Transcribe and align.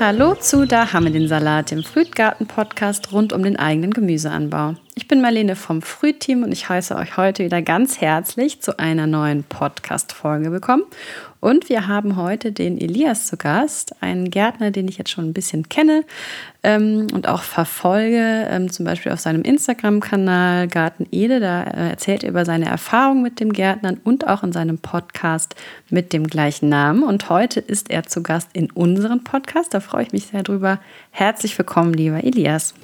Hallo 0.00 0.36
zu 0.36 0.64
Da 0.64 0.92
haben 0.92 1.06
wir 1.06 1.12
den 1.12 1.26
Salat, 1.26 1.72
dem 1.72 1.82
Frühtgarten-Podcast 1.82 3.10
rund 3.10 3.32
um 3.32 3.42
den 3.42 3.56
eigenen 3.56 3.90
Gemüseanbau. 3.90 4.76
Ich 4.98 5.06
bin 5.06 5.20
Marlene 5.20 5.54
vom 5.54 5.80
Frühteam 5.80 6.42
und 6.42 6.50
ich 6.50 6.68
heiße 6.68 6.96
euch 6.96 7.16
heute 7.16 7.44
wieder 7.44 7.62
ganz 7.62 8.00
herzlich 8.00 8.60
zu 8.62 8.80
einer 8.80 9.06
neuen 9.06 9.44
Podcast-Folge 9.44 10.50
willkommen. 10.50 10.82
Und 11.38 11.68
wir 11.68 11.86
haben 11.86 12.16
heute 12.16 12.50
den 12.50 12.80
Elias 12.80 13.28
zu 13.28 13.36
Gast, 13.36 13.94
einen 14.02 14.28
Gärtner, 14.28 14.72
den 14.72 14.88
ich 14.88 14.98
jetzt 14.98 15.10
schon 15.10 15.26
ein 15.26 15.32
bisschen 15.32 15.68
kenne 15.68 16.02
ähm, 16.64 17.06
und 17.12 17.28
auch 17.28 17.42
verfolge, 17.42 18.48
ähm, 18.50 18.72
zum 18.72 18.86
Beispiel 18.86 19.12
auf 19.12 19.20
seinem 19.20 19.42
Instagram-Kanal 19.42 20.66
Garten 20.66 21.06
Ede. 21.12 21.38
Da 21.38 21.62
äh, 21.62 21.90
erzählt 21.90 22.24
er 22.24 22.30
über 22.30 22.44
seine 22.44 22.66
Erfahrungen 22.66 23.22
mit 23.22 23.38
dem 23.38 23.52
Gärtnern 23.52 24.00
und 24.02 24.26
auch 24.26 24.42
in 24.42 24.50
seinem 24.50 24.78
Podcast 24.78 25.54
mit 25.90 26.12
dem 26.12 26.26
gleichen 26.26 26.68
Namen. 26.68 27.04
Und 27.04 27.30
heute 27.30 27.60
ist 27.60 27.88
er 27.88 28.02
zu 28.02 28.24
Gast 28.24 28.48
in 28.52 28.68
unserem 28.72 29.22
Podcast. 29.22 29.74
Da 29.74 29.78
freue 29.78 30.02
ich 30.02 30.12
mich 30.12 30.26
sehr 30.26 30.42
drüber. 30.42 30.80
Herzlich 31.12 31.56
willkommen, 31.56 31.94
lieber 31.94 32.24
Elias. 32.24 32.74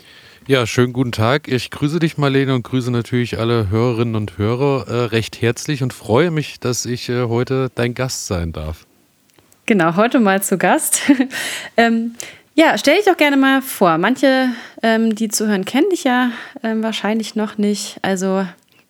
Ja, 0.47 0.67
schönen 0.67 0.93
guten 0.93 1.11
Tag. 1.11 1.49
Ich 1.49 1.71
grüße 1.71 2.01
dich, 2.01 2.19
Marlene, 2.19 2.55
und 2.55 2.65
grüße 2.65 2.91
natürlich 2.91 3.39
alle 3.39 3.71
Hörerinnen 3.71 4.15
und 4.15 4.37
Hörer 4.37 4.87
äh, 4.89 5.05
recht 5.07 5.41
herzlich 5.41 5.83
und 5.83 5.95
freue 5.95 6.31
mich, 6.31 6.61
dass 6.61 6.85
ich 6.85 7.09
äh, 7.09 7.29
heute 7.29 7.71
dein 7.75 7.95
Gast 7.95 8.27
sein 8.27 8.53
darf. 8.53 8.85
Genau, 9.65 9.97
heute 9.97 10.21
mal 10.21 10.43
zu 10.43 10.59
Gast. 10.59 11.01
ähm, 11.79 12.15
ja, 12.55 12.77
stell 12.77 12.97
dich 12.97 13.07
doch 13.07 13.17
gerne 13.17 13.39
mal 13.39 13.63
vor. 13.63 13.97
Manche, 13.97 14.51
ähm, 14.83 15.15
die 15.15 15.29
zuhören, 15.29 15.65
kennen 15.65 15.89
dich 15.89 16.05
ja 16.05 16.31
ähm, 16.63 16.83
wahrscheinlich 16.83 17.37
noch 17.37 17.57
nicht. 17.57 17.97
Also, 18.03 18.47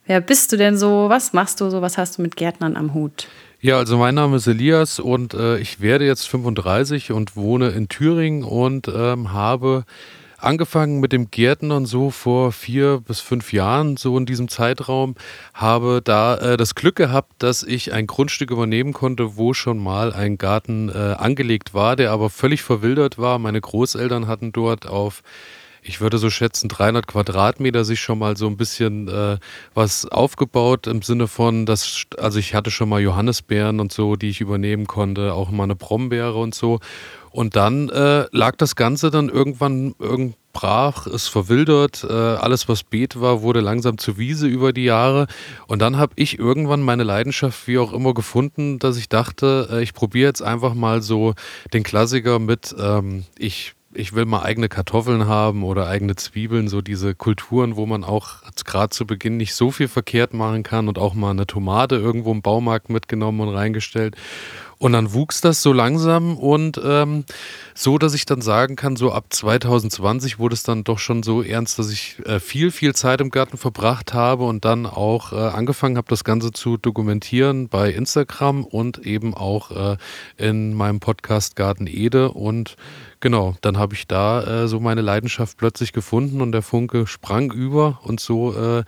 wer 0.07 0.21
bist 0.21 0.51
du 0.51 0.57
denn 0.57 0.77
so? 0.77 1.09
Was 1.09 1.35
machst 1.35 1.61
du 1.61 1.71
so? 1.71 1.81
Was 1.83 1.99
hast 1.99 2.19
du 2.19 2.23
mit 2.23 2.35
Gärtnern 2.35 2.77
am 2.77 2.95
Hut? 2.95 3.29
Ja, 3.61 3.79
also 3.79 3.97
mein 3.97 4.17
Name 4.17 4.39
ist 4.39 4.49
Elias 4.49 4.99
und 4.99 5.35
äh, 5.35 5.59
ich 5.59 5.81
werde 5.81 6.05
jetzt 6.05 6.29
35 6.29 7.13
und 7.13 7.37
wohne 7.37 7.69
in 7.69 7.89
Thüringen 7.89 8.43
und 8.43 8.89
ähm, 8.89 9.33
habe 9.33 9.85
angefangen 10.45 11.01
mit 11.01 11.13
dem 11.13 11.31
Gärtnern 11.31 11.87
so 11.87 12.11
vor 12.11 12.53
vier 12.53 13.01
bis 13.07 13.21
fünf 13.21 13.53
Jahren, 13.53 13.97
so 13.97 14.17
in 14.17 14.27
diesem 14.27 14.49
Zeitraum, 14.49 15.15
habe 15.53 16.01
da 16.03 16.37
äh, 16.37 16.57
das 16.57 16.75
Glück 16.75 16.97
gehabt, 16.97 17.43
dass 17.43 17.63
ich 17.63 17.93
ein 17.93 18.07
Grundstück 18.07 18.51
übernehmen 18.51 18.93
konnte, 18.93 19.37
wo 19.37 19.55
schon 19.55 19.79
mal 19.79 20.13
ein 20.13 20.39
Garten 20.39 20.89
äh, 20.89 21.15
angelegt 21.19 21.75
war, 21.75 21.97
der 21.97 22.13
aber 22.13 22.31
völlig 22.31 22.63
verwildert 22.63 23.19
war. 23.19 23.39
Meine 23.39 23.61
Großeltern 23.61 24.27
hatten 24.27 24.53
dort 24.53 24.87
auf 24.87 25.23
ich 25.87 26.01
würde 26.01 26.17
so 26.17 26.31
schätzen, 26.31 26.69
300 26.69 27.07
Quadratmeter 27.07 27.85
sich 27.85 28.01
schon 28.01 28.19
mal 28.19 28.37
so 28.37 28.47
ein 28.47 28.57
bisschen 28.57 29.07
äh, 29.09 29.37
was 29.75 30.07
aufgebaut 30.07 30.87
im 30.87 31.03
Sinne 31.03 31.29
von, 31.29 31.67
dass, 31.67 32.05
also 32.17 32.39
ich 32.39 32.55
hatte 32.55 32.71
schon 32.71 32.89
mal 32.89 33.03
Johannisbeeren 33.03 33.81
und 33.81 33.93
so, 33.93 34.17
die 34.17 34.31
ich 34.31 34.41
übernehmen 34.41 34.87
konnte, 34.87 35.35
auch 35.35 35.51
mal 35.51 35.65
eine 35.65 35.77
Brombeere 35.77 36.37
und 36.39 36.55
so. 36.55 36.81
Und 37.35 37.57
dann 37.57 37.89
äh, 37.89 38.27
lag 38.31 38.55
das 38.59 38.77
Ganze 38.77 39.11
dann 39.11 39.29
irgendwann 39.29 39.97
irgend 39.99 40.37
brach, 40.53 41.09
es 41.09 41.27
verwildert, 41.27 42.07
äh, 42.09 42.13
alles 42.13 42.69
was 42.69 42.85
Beet 42.85 43.21
war, 43.21 43.43
wurde 43.43 43.59
langsam 43.59 43.99
zur 43.99 44.19
Wiese 44.19 44.47
über 44.47 44.73
die 44.73 44.85
Jahre. 44.85 45.27
Und 45.67 45.83
dann 45.83 45.97
habe 45.97 46.13
ich 46.15 46.39
irgendwann 46.39 46.83
meine 46.83 47.03
Leidenschaft 47.03 47.67
wie 47.67 47.79
auch 47.79 47.93
immer 47.93 48.15
gefunden, 48.15 48.79
dass 48.79 48.97
ich 48.97 49.09
dachte, 49.09 49.69
äh, 49.69 49.83
ich 49.83 49.95
probiere 49.95 50.29
jetzt 50.29 50.43
einfach 50.43 50.75
mal 50.75 51.03
so 51.03 51.35
den 51.73 51.83
Klassiker 51.83 52.39
mit, 52.39 52.73
ähm, 52.79 53.25
ich 53.37 53.75
ich 53.97 54.15
will 54.15 54.25
mal 54.25 54.43
eigene 54.43 54.69
Kartoffeln 54.69 55.27
haben 55.27 55.63
oder 55.63 55.87
eigene 55.87 56.17
Zwiebeln, 56.17 56.69
so 56.69 56.83
diese 56.83 57.15
Kulturen, 57.15 57.77
wo 57.77 57.87
man 57.87 58.05
auch 58.05 58.43
gerade 58.65 58.91
zu 58.91 59.07
Beginn 59.07 59.37
nicht 59.37 59.55
so 59.55 59.71
viel 59.71 59.89
verkehrt 59.89 60.35
machen 60.35 60.63
kann 60.63 60.89
und 60.89 60.99
auch 60.99 61.15
mal 61.15 61.31
eine 61.31 61.47
Tomate 61.47 61.97
irgendwo 61.97 62.33
im 62.33 62.43
Baumarkt 62.43 62.91
mitgenommen 62.91 63.41
und 63.41 63.55
reingestellt. 63.55 64.17
Und 64.79 64.93
dann 64.93 65.13
wuchs 65.13 65.41
das 65.41 65.63
so 65.63 65.73
langsam 65.73 66.37
und 66.37 66.81
ähm, 66.85 67.25
so, 67.75 67.99
dass 67.99 68.15
ich 68.15 68.27
dann 68.27 68.41
sagen 68.41 68.77
kann, 68.77 68.97
so 68.97 69.13
ab 69.13 69.27
2020 69.31 70.39
wurde 70.39 70.55
es 70.55 70.63
dann 70.63 70.85
doch 70.85 70.99
schon 70.99 71.23
so 71.23 71.43
ernst, 71.43 71.79
dass 71.79 71.91
ich 71.91 72.19
äh, 72.25 72.41
viel, 72.41 72.71
viel 72.71 72.95
Zeit 72.95 73.21
im 73.21 73.31
Garten 73.31 73.57
verbracht 73.57 74.15
habe 74.15 74.45
und 74.45 74.65
dann 74.65 74.87
auch 74.87 75.33
äh, 75.33 75.37
angefangen 75.37 75.97
habe, 75.97 76.09
das 76.09 76.25
Ganze 76.25 76.53
zu 76.53 76.77
dokumentieren 76.77 77.69
bei 77.69 77.91
Instagram 77.91 78.65
und 78.65 78.99
eben 78.99 79.35
auch 79.35 79.71
äh, 79.71 79.97
in 80.37 80.75
meinem 80.75 81.01
Podcast 81.01 81.57
Garten 81.57 81.87
Ede 81.87 82.31
und 82.31 82.77
Genau, 83.25 83.55
dann 83.63 83.79
habe 83.79 83.95
ich 83.95 84.07
da 84.07 84.65
äh, 84.65 84.69
so 84.69 84.81
meine 84.81 85.01
Leidenschaft 85.01 85.57
plötzlich 85.57 85.95
gefunden 85.95 86.43
und 86.43 86.53
der 86.53 86.61
Funke 86.61 87.07
sprang 87.07 87.51
über 87.51 87.99
und 88.03 88.21
so, 88.21 88.55
äh, 88.55 88.85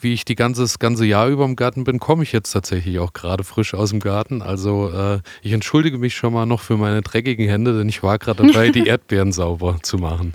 wie 0.00 0.12
ich 0.12 0.24
die 0.24 0.34
ganze, 0.34 0.62
das 0.62 0.80
ganze 0.80 1.06
Jahr 1.06 1.28
über 1.28 1.44
im 1.44 1.54
Garten 1.54 1.84
bin, 1.84 2.00
komme 2.00 2.24
ich 2.24 2.32
jetzt 2.32 2.50
tatsächlich 2.50 2.98
auch 2.98 3.12
gerade 3.12 3.44
frisch 3.44 3.74
aus 3.74 3.90
dem 3.90 4.00
Garten. 4.00 4.42
Also 4.42 4.90
äh, 4.90 5.20
ich 5.40 5.52
entschuldige 5.52 5.98
mich 5.98 6.16
schon 6.16 6.32
mal 6.32 6.46
noch 6.46 6.62
für 6.62 6.76
meine 6.76 7.00
dreckigen 7.02 7.48
Hände, 7.48 7.78
denn 7.78 7.88
ich 7.88 8.02
war 8.02 8.18
gerade 8.18 8.44
dabei, 8.44 8.70
die 8.70 8.86
Erdbeeren 8.88 9.30
sauber 9.30 9.78
zu 9.82 9.98
machen. 9.98 10.34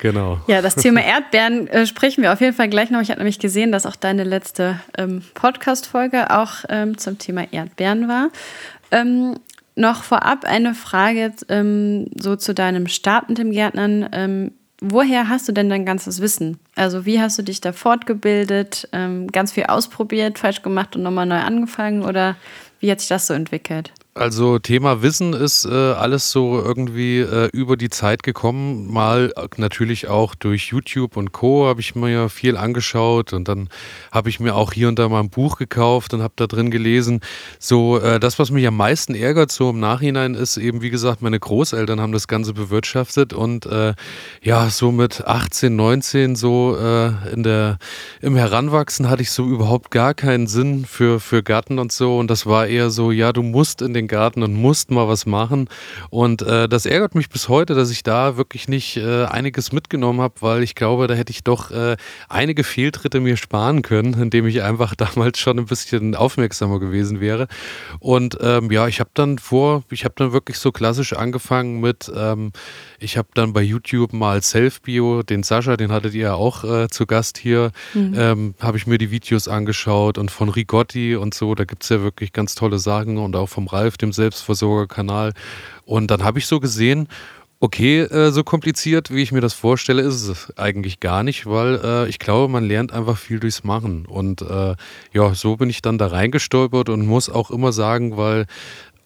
Genau. 0.00 0.40
Ja, 0.48 0.60
das 0.60 0.74
Thema 0.74 1.04
Erdbeeren 1.04 1.68
äh, 1.68 1.86
sprechen 1.86 2.22
wir 2.22 2.32
auf 2.32 2.40
jeden 2.40 2.56
Fall 2.56 2.68
gleich 2.68 2.90
noch. 2.90 3.00
Ich 3.00 3.10
habe 3.10 3.20
nämlich 3.20 3.38
gesehen, 3.38 3.70
dass 3.70 3.86
auch 3.86 3.94
deine 3.94 4.24
letzte 4.24 4.80
ähm, 4.98 5.22
Podcast-Folge 5.34 6.36
auch 6.36 6.64
ähm, 6.68 6.98
zum 6.98 7.16
Thema 7.16 7.46
Erdbeeren 7.52 8.08
war. 8.08 8.30
Ähm, 8.90 9.36
noch 9.74 10.02
vorab 10.02 10.44
eine 10.44 10.74
Frage 10.74 11.32
ähm, 11.48 12.06
so 12.18 12.36
zu 12.36 12.54
deinem 12.54 12.86
Start 12.86 13.28
mit 13.28 13.38
dem 13.38 13.50
Gärtnern. 13.50 14.08
Ähm, 14.12 14.52
woher 14.80 15.28
hast 15.28 15.48
du 15.48 15.52
denn 15.52 15.68
dein 15.68 15.86
ganzes 15.86 16.20
Wissen? 16.20 16.58
Also 16.76 17.06
wie 17.06 17.20
hast 17.20 17.38
du 17.38 17.42
dich 17.42 17.60
da 17.60 17.72
fortgebildet, 17.72 18.88
ähm, 18.92 19.28
ganz 19.28 19.52
viel 19.52 19.64
ausprobiert, 19.64 20.38
falsch 20.38 20.62
gemacht 20.62 20.96
und 20.96 21.02
nochmal 21.02 21.26
neu 21.26 21.40
angefangen 21.40 22.02
oder 22.02 22.36
wie 22.80 22.90
hat 22.90 23.00
sich 23.00 23.08
das 23.08 23.26
so 23.26 23.34
entwickelt? 23.34 23.92
Also 24.14 24.58
Thema 24.58 25.00
Wissen 25.00 25.32
ist 25.32 25.64
äh, 25.64 25.70
alles 25.70 26.30
so 26.30 26.60
irgendwie 26.60 27.20
äh, 27.20 27.48
über 27.54 27.78
die 27.78 27.88
Zeit 27.88 28.22
gekommen. 28.22 28.92
Mal 28.92 29.32
äh, 29.36 29.48
natürlich 29.56 30.08
auch 30.08 30.34
durch 30.34 30.66
YouTube 30.66 31.16
und 31.16 31.32
Co. 31.32 31.64
habe 31.66 31.80
ich 31.80 31.94
mir 31.94 32.10
ja 32.10 32.28
viel 32.28 32.58
angeschaut 32.58 33.32
und 33.32 33.48
dann 33.48 33.70
habe 34.10 34.28
ich 34.28 34.38
mir 34.38 34.54
auch 34.54 34.74
hier 34.74 34.88
und 34.88 34.98
da 34.98 35.08
mal 35.08 35.20
ein 35.20 35.30
Buch 35.30 35.56
gekauft 35.56 36.12
und 36.12 36.22
habe 36.22 36.34
da 36.36 36.46
drin 36.46 36.70
gelesen. 36.70 37.20
So 37.58 37.98
äh, 38.00 38.20
das, 38.20 38.38
was 38.38 38.50
mich 38.50 38.66
am 38.66 38.76
meisten 38.76 39.14
ärgert 39.14 39.50
so 39.50 39.70
im 39.70 39.80
Nachhinein 39.80 40.34
ist 40.34 40.58
eben, 40.58 40.82
wie 40.82 40.90
gesagt, 40.90 41.22
meine 41.22 41.40
Großeltern 41.40 41.98
haben 41.98 42.12
das 42.12 42.28
Ganze 42.28 42.52
bewirtschaftet 42.52 43.32
und 43.32 43.64
äh, 43.64 43.94
ja, 44.42 44.68
so 44.68 44.92
mit 44.92 45.26
18, 45.26 45.74
19 45.74 46.36
so 46.36 46.76
äh, 46.78 47.32
in 47.32 47.44
der, 47.44 47.78
im 48.20 48.36
Heranwachsen 48.36 49.08
hatte 49.08 49.22
ich 49.22 49.30
so 49.30 49.46
überhaupt 49.46 49.90
gar 49.90 50.12
keinen 50.12 50.48
Sinn 50.48 50.84
für, 50.84 51.18
für 51.18 51.42
Garten 51.42 51.78
und 51.78 51.92
so 51.92 52.18
und 52.18 52.30
das 52.30 52.44
war 52.44 52.66
eher 52.66 52.90
so, 52.90 53.10
ja, 53.10 53.32
du 53.32 53.42
musst 53.42 53.80
in 53.80 53.94
den 53.94 54.01
den 54.02 54.08
Garten 54.08 54.42
und 54.42 54.54
mussten 54.54 54.94
mal 54.94 55.08
was 55.08 55.26
machen. 55.26 55.68
Und 56.10 56.42
äh, 56.42 56.68
das 56.68 56.86
ärgert 56.86 57.14
mich 57.14 57.28
bis 57.28 57.48
heute, 57.48 57.74
dass 57.74 57.90
ich 57.90 58.02
da 58.02 58.36
wirklich 58.36 58.68
nicht 58.68 58.96
äh, 58.96 59.24
einiges 59.24 59.72
mitgenommen 59.72 60.20
habe, 60.20 60.34
weil 60.40 60.62
ich 60.62 60.74
glaube, 60.74 61.06
da 61.06 61.14
hätte 61.14 61.30
ich 61.30 61.44
doch 61.44 61.70
äh, 61.70 61.96
einige 62.28 62.64
Fehltritte 62.64 63.20
mir 63.20 63.36
sparen 63.36 63.82
können, 63.82 64.14
indem 64.14 64.46
ich 64.46 64.62
einfach 64.62 64.94
damals 64.96 65.38
schon 65.38 65.58
ein 65.58 65.66
bisschen 65.66 66.14
aufmerksamer 66.14 66.78
gewesen 66.80 67.20
wäre. 67.20 67.48
Und 67.98 68.38
ähm, 68.40 68.70
ja, 68.70 68.88
ich 68.88 69.00
habe 69.00 69.10
dann 69.14 69.38
vor, 69.38 69.84
ich 69.90 70.04
habe 70.04 70.14
dann 70.16 70.32
wirklich 70.32 70.58
so 70.58 70.72
klassisch 70.72 71.12
angefangen 71.12 71.80
mit, 71.80 72.10
ähm, 72.14 72.52
ich 72.98 73.16
habe 73.16 73.28
dann 73.34 73.52
bei 73.52 73.62
YouTube 73.62 74.12
mal 74.12 74.42
Self-Bio, 74.42 75.22
den 75.22 75.42
Sascha, 75.42 75.76
den 75.76 75.92
hattet 75.92 76.14
ihr 76.14 76.22
ja 76.22 76.34
auch 76.34 76.64
äh, 76.64 76.88
zu 76.88 77.06
Gast 77.06 77.38
hier, 77.38 77.72
mhm. 77.94 78.14
ähm, 78.16 78.54
habe 78.60 78.76
ich 78.76 78.86
mir 78.86 78.98
die 78.98 79.10
Videos 79.10 79.48
angeschaut 79.48 80.18
und 80.18 80.30
von 80.30 80.48
Rigotti 80.48 81.16
und 81.16 81.34
so, 81.34 81.54
da 81.54 81.64
gibt 81.64 81.82
es 81.82 81.88
ja 81.88 82.02
wirklich 82.02 82.32
ganz 82.32 82.54
tolle 82.54 82.78
Sachen 82.78 83.18
und 83.18 83.36
auch 83.36 83.48
vom 83.48 83.66
Ralf, 83.66 83.91
dem 83.96 84.12
Selbstversorgerkanal. 84.12 85.32
Und 85.84 86.10
dann 86.10 86.24
habe 86.24 86.38
ich 86.38 86.46
so 86.46 86.60
gesehen, 86.60 87.08
okay, 87.62 88.00
äh, 88.00 88.32
so 88.32 88.42
kompliziert, 88.42 89.14
wie 89.14 89.22
ich 89.22 89.30
mir 89.30 89.40
das 89.40 89.54
vorstelle, 89.54 90.02
ist 90.02 90.26
es 90.26 90.52
eigentlich 90.58 90.98
gar 90.98 91.22
nicht, 91.22 91.46
weil 91.46 91.80
äh, 91.82 92.08
ich 92.08 92.18
glaube, 92.18 92.52
man 92.52 92.64
lernt 92.64 92.92
einfach 92.92 93.16
viel 93.16 93.38
durchs 93.38 93.62
Machen. 93.62 94.04
Und 94.04 94.42
äh, 94.42 94.74
ja, 95.12 95.34
so 95.34 95.56
bin 95.56 95.70
ich 95.70 95.80
dann 95.80 95.96
da 95.96 96.08
reingestolpert 96.08 96.88
und 96.88 97.06
muss 97.06 97.30
auch 97.30 97.52
immer 97.52 97.72
sagen, 97.72 98.16
weil 98.16 98.46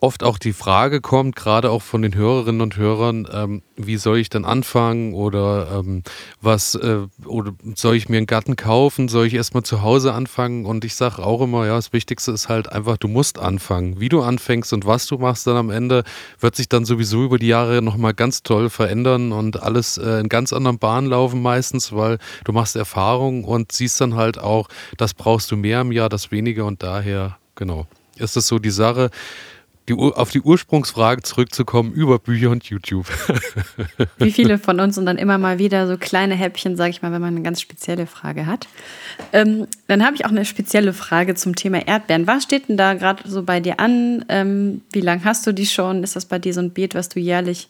oft 0.07 0.23
auch 0.23 0.39
die 0.39 0.53
Frage 0.53 1.01
kommt, 1.01 1.35
gerade 1.35 1.69
auch 1.69 1.83
von 1.83 2.01
den 2.01 2.15
Hörerinnen 2.15 2.61
und 2.61 2.77
Hörern, 2.77 3.27
ähm, 3.33 3.63
wie 3.77 3.97
soll 3.97 4.19
ich 4.19 4.31
denn 4.31 4.45
anfangen 4.45 5.15
oder 5.15 5.81
ähm, 5.81 6.05
was 6.41 6.77
äh, 6.77 6.99
oder 7.25 7.53
soll 7.75 7.97
ich 7.97 8.09
mir 8.09 8.19
einen 8.19 8.27
Garten 8.27 8.55
kaufen, 8.55 9.09
soll 9.09 9.27
ich 9.27 9.35
erstmal 9.35 9.65
zu 9.65 9.83
Hause 9.83 10.15
anfangen? 10.15 10.65
Und 10.65 10.85
ich 10.85 10.95
sage 10.95 11.25
auch 11.25 11.41
immer, 11.43 11.67
ja, 11.67 11.75
das 11.75 11.93
Wichtigste 11.93 12.31
ist 12.31 12.49
halt 12.49 12.71
einfach, 12.71 12.99
du 12.99 13.09
musst 13.09 13.41
anfangen. 13.41 13.99
Wie 13.99 14.09
du 14.09 14.23
anfängst 14.23 14.73
und 14.73 14.87
was 14.87 15.07
du 15.07 15.19
machst 15.19 15.49
dann 15.49 15.57
am 15.57 15.71
Ende, 15.71 16.05
wird 16.39 16.55
sich 16.55 16.69
dann 16.69 16.85
sowieso 16.85 17.25
über 17.25 17.39
die 17.39 17.49
Jahre 17.49 17.83
nochmal 17.83 18.15
ganz 18.15 18.45
toll 18.45 18.71
verändern 18.71 19.33
und 19.33 19.61
alles 19.61 19.99
äh, 19.99 20.21
in 20.21 20.29
ganz 20.29 20.53
anderen 20.53 20.79
Bahnen 20.79 21.09
laufen 21.09 21.43
meistens, 21.43 21.93
weil 21.93 22.19
du 22.45 22.53
machst 22.53 22.77
Erfahrungen 22.77 23.43
und 23.43 23.73
siehst 23.73 24.01
dann 24.01 24.15
halt 24.15 24.39
auch, 24.39 24.69
das 24.99 25.15
brauchst 25.15 25.51
du 25.51 25.57
mehr 25.57 25.81
im 25.81 25.91
Jahr, 25.91 26.09
das 26.09 26.31
weniger 26.31 26.65
und 26.65 26.85
daher, 26.85 27.39
genau, 27.57 27.89
ist 28.17 28.37
das 28.37 28.47
so 28.47 28.61
die 28.61 28.71
Sache 28.71 29.11
die, 29.89 29.95
auf 29.95 30.31
die 30.31 30.41
Ursprungsfrage 30.41 31.23
zurückzukommen 31.23 31.93
über 31.93 32.19
Bücher 32.19 32.51
und 32.51 32.65
YouTube. 32.65 33.07
Wie 34.19 34.33
viele 34.33 34.59
von 34.59 34.81
uns 34.81 34.99
und 34.99 35.07
dann 35.07 35.17
immer 35.17 35.39
mal 35.39 35.59
wieder 35.59 35.87
so 35.87 35.97
kleine 35.97 36.35
Häppchen, 36.35 36.77
sage 36.77 36.91
ich 36.91 37.03
mal, 37.03 37.13
wenn 37.13 37.21
man 37.21 37.35
eine 37.35 37.43
ganz 37.43 37.61
spezielle 37.61 38.07
Frage 38.07 38.47
hat. 38.47 38.67
Ähm, 39.33 39.67
dann 39.87 40.05
habe 40.05 40.17
ich 40.17 40.25
auch 40.25 40.31
eine 40.31 40.45
spezielle 40.45 40.93
Frage 40.93 41.35
zum 41.35 41.55
Thema 41.55 41.87
Erdbeeren. 41.87 42.27
Was 42.27 42.43
steht 42.43 42.69
denn 42.69 42.77
da 42.77 42.95
gerade 42.95 43.29
so 43.29 43.43
bei 43.43 43.61
dir 43.61 43.79
an? 43.79 44.25
Ähm, 44.29 44.83
wie 44.93 45.01
lange 45.01 45.25
hast 45.25 45.47
du 45.47 45.53
die 45.53 45.67
schon? 45.67 46.03
Ist 46.03 46.17
das 46.17 46.27
bei 46.27 46.39
dir 46.39 46.53
so 46.53 46.61
ein 46.61 46.71
Beet, 46.71 46.95
was 46.95 47.09
du 47.09 47.21
jährlich 47.21 47.69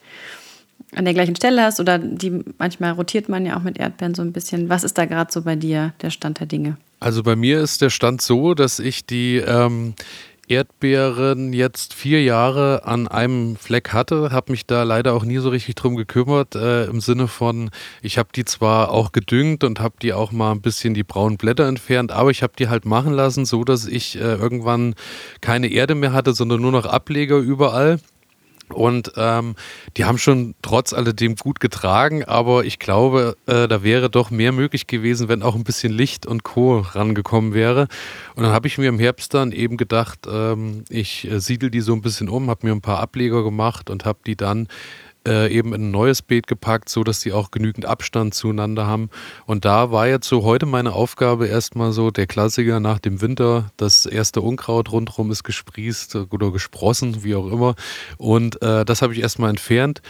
an 0.94 1.04
der 1.04 1.14
gleichen 1.14 1.36
Stelle 1.36 1.62
hast 1.62 1.80
oder 1.80 1.98
die 1.98 2.44
manchmal 2.58 2.92
rotiert 2.92 3.28
man 3.28 3.44
ja 3.44 3.56
auch 3.56 3.62
mit 3.62 3.78
Erdbeeren 3.78 4.14
so 4.14 4.22
ein 4.22 4.32
bisschen. 4.32 4.68
Was 4.68 4.84
ist 4.84 4.96
da 4.96 5.04
gerade 5.04 5.32
so 5.32 5.42
bei 5.42 5.56
dir 5.56 5.92
der 6.00 6.10
Stand 6.10 6.40
der 6.40 6.46
Dinge? 6.46 6.76
Also 7.00 7.22
bei 7.22 7.36
mir 7.36 7.60
ist 7.60 7.82
der 7.82 7.90
Stand 7.90 8.22
so, 8.22 8.54
dass 8.54 8.78
ich 8.78 9.04
die 9.04 9.36
ähm, 9.36 9.94
Erdbeeren 10.48 11.52
jetzt 11.52 11.94
vier 11.94 12.22
Jahre 12.22 12.84
an 12.84 13.08
einem 13.08 13.56
Fleck 13.56 13.92
hatte, 13.92 14.30
habe 14.30 14.52
mich 14.52 14.66
da 14.66 14.82
leider 14.82 15.14
auch 15.14 15.24
nie 15.24 15.38
so 15.38 15.48
richtig 15.48 15.74
drum 15.74 15.96
gekümmert, 15.96 16.54
äh, 16.54 16.84
im 16.86 17.00
Sinne 17.00 17.28
von, 17.28 17.70
ich 18.02 18.18
habe 18.18 18.28
die 18.34 18.44
zwar 18.44 18.90
auch 18.90 19.12
gedüngt 19.12 19.64
und 19.64 19.80
habe 19.80 19.96
die 20.00 20.12
auch 20.12 20.32
mal 20.32 20.52
ein 20.52 20.60
bisschen 20.60 20.94
die 20.94 21.04
braunen 21.04 21.36
Blätter 21.36 21.66
entfernt, 21.66 22.12
aber 22.12 22.30
ich 22.30 22.42
habe 22.42 22.52
die 22.58 22.68
halt 22.68 22.84
machen 22.84 23.12
lassen, 23.12 23.44
so 23.44 23.64
dass 23.64 23.86
ich 23.86 24.16
äh, 24.16 24.34
irgendwann 24.34 24.94
keine 25.40 25.68
Erde 25.68 25.94
mehr 25.94 26.12
hatte, 26.12 26.32
sondern 26.32 26.60
nur 26.60 26.72
noch 26.72 26.86
Ableger 26.86 27.38
überall. 27.38 27.98
Und 28.68 29.12
ähm, 29.16 29.54
die 29.96 30.04
haben 30.04 30.18
schon 30.18 30.54
trotz 30.60 30.92
alledem 30.92 31.36
gut 31.36 31.60
getragen, 31.60 32.24
aber 32.24 32.64
ich 32.64 32.78
glaube, 32.78 33.36
äh, 33.46 33.68
da 33.68 33.82
wäre 33.82 34.10
doch 34.10 34.30
mehr 34.30 34.52
möglich 34.52 34.86
gewesen, 34.86 35.28
wenn 35.28 35.42
auch 35.42 35.54
ein 35.54 35.64
bisschen 35.64 35.92
Licht 35.92 36.26
und 36.26 36.42
Co. 36.42 36.80
rangekommen 36.80 37.54
wäre. 37.54 37.86
Und 38.34 38.42
dann 38.42 38.52
habe 38.52 38.66
ich 38.66 38.78
mir 38.78 38.88
im 38.88 38.98
Herbst 38.98 39.34
dann 39.34 39.52
eben 39.52 39.76
gedacht, 39.76 40.26
ähm, 40.30 40.84
ich 40.88 41.30
äh, 41.30 41.38
siedel 41.40 41.70
die 41.70 41.80
so 41.80 41.92
ein 41.92 42.02
bisschen 42.02 42.28
um, 42.28 42.50
habe 42.50 42.66
mir 42.66 42.72
ein 42.72 42.80
paar 42.80 43.00
Ableger 43.00 43.44
gemacht 43.44 43.88
und 43.88 44.04
habe 44.04 44.18
die 44.26 44.36
dann 44.36 44.68
äh, 45.26 45.52
eben 45.52 45.74
in 45.74 45.88
ein 45.88 45.90
neues 45.90 46.22
Beet 46.22 46.46
gepackt, 46.46 46.88
so 46.88 47.04
dass 47.04 47.20
sie 47.20 47.32
auch 47.32 47.50
genügend 47.50 47.84
Abstand 47.84 48.34
zueinander 48.34 48.86
haben. 48.86 49.10
Und 49.44 49.64
da 49.64 49.90
war 49.90 50.06
jetzt 50.06 50.28
so 50.28 50.44
heute 50.44 50.66
meine 50.66 50.92
Aufgabe 50.92 51.46
erstmal 51.46 51.92
so 51.92 52.10
der 52.10 52.26
Klassiker 52.26 52.80
nach 52.80 52.98
dem 52.98 53.20
Winter. 53.20 53.70
Das 53.76 54.06
erste 54.06 54.40
Unkraut 54.40 54.92
rundherum 54.92 55.30
ist 55.30 55.44
gesprießt 55.44 56.16
oder 56.30 56.50
gesprossen, 56.50 57.24
wie 57.24 57.34
auch 57.34 57.50
immer. 57.50 57.74
Und 58.16 58.62
äh, 58.62 58.84
das 58.84 59.02
habe 59.02 59.12
ich 59.12 59.20
erstmal 59.20 59.50
entfernt 59.50 60.00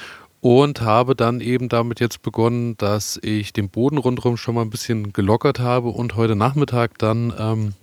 und 0.40 0.80
habe 0.80 1.16
dann 1.16 1.40
eben 1.40 1.68
damit 1.68 1.98
jetzt 2.00 2.22
begonnen, 2.22 2.76
dass 2.76 3.18
ich 3.22 3.52
den 3.52 3.68
Boden 3.68 3.98
rundherum 3.98 4.36
schon 4.36 4.54
mal 4.54 4.62
ein 4.62 4.70
bisschen 4.70 5.12
gelockert 5.12 5.58
habe 5.58 5.88
und 5.88 6.14
heute 6.14 6.36
Nachmittag 6.36 6.98
dann 6.98 7.32
ähm, 7.38 7.74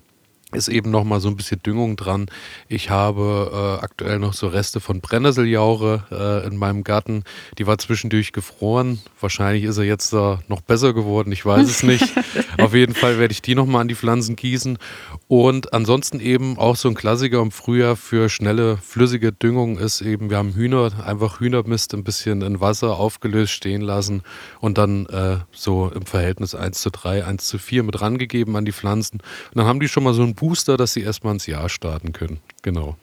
ist 0.53 0.67
eben 0.67 0.91
noch 0.91 1.03
mal 1.03 1.19
so 1.19 1.29
ein 1.29 1.35
bisschen 1.35 1.61
Düngung 1.63 1.95
dran. 1.95 2.27
Ich 2.67 2.89
habe 2.89 3.79
äh, 3.79 3.83
aktuell 3.83 4.19
noch 4.19 4.33
so 4.33 4.47
Reste 4.47 4.79
von 4.79 5.01
Brennnesseljaure 5.01 6.43
äh, 6.43 6.47
in 6.47 6.57
meinem 6.57 6.83
Garten. 6.83 7.23
Die 7.57 7.67
war 7.67 7.77
zwischendurch 7.77 8.31
gefroren. 8.31 9.01
Wahrscheinlich 9.19 9.63
ist 9.63 9.77
er 9.77 9.83
jetzt 9.83 10.13
äh, 10.13 10.37
noch 10.47 10.61
besser 10.61 10.93
geworden. 10.93 11.31
Ich 11.31 11.45
weiß 11.45 11.69
es 11.69 11.83
nicht. 11.83 12.13
Auf 12.59 12.73
jeden 12.73 12.93
Fall 12.93 13.19
werde 13.19 13.31
ich 13.31 13.41
die 13.41 13.55
noch 13.55 13.65
mal 13.65 13.81
an 13.81 13.87
die 13.87 13.95
Pflanzen 13.95 14.35
gießen. 14.35 14.77
Und 15.27 15.73
ansonsten 15.73 16.19
eben 16.19 16.57
auch 16.57 16.75
so 16.75 16.89
ein 16.89 16.95
Klassiker 16.95 17.41
im 17.41 17.51
Frühjahr 17.51 17.95
für 17.95 18.29
schnelle 18.29 18.77
flüssige 18.77 19.31
Düngung 19.31 19.77
ist 19.77 20.01
eben, 20.01 20.29
wir 20.29 20.37
haben 20.37 20.53
Hühner, 20.53 20.91
einfach 21.05 21.39
Hühnermist 21.39 21.93
ein 21.93 22.03
bisschen 22.03 22.41
in 22.41 22.61
Wasser 22.61 22.97
aufgelöst 22.97 23.53
stehen 23.53 23.81
lassen 23.81 24.21
und 24.59 24.77
dann 24.77 25.05
äh, 25.07 25.37
so 25.51 25.91
im 25.93 26.05
Verhältnis 26.05 26.55
1 26.55 26.81
zu 26.81 26.91
3, 26.91 27.25
1 27.25 27.47
zu 27.47 27.57
4 27.57 27.83
mit 27.83 28.01
rangegeben 28.01 28.55
an 28.55 28.65
die 28.65 28.71
Pflanzen. 28.71 29.19
Und 29.19 29.57
dann 29.57 29.65
haben 29.65 29.79
die 29.79 29.87
schon 29.87 30.03
mal 30.03 30.13
so 30.13 30.23
ein 30.23 30.35
Booster, 30.43 30.75
dass 30.75 30.91
sie 30.91 31.03
erstmal 31.03 31.35
ins 31.35 31.47
Jahr 31.47 31.69
starten 31.69 32.11
können. 32.11 32.39
Genau. 32.63 32.97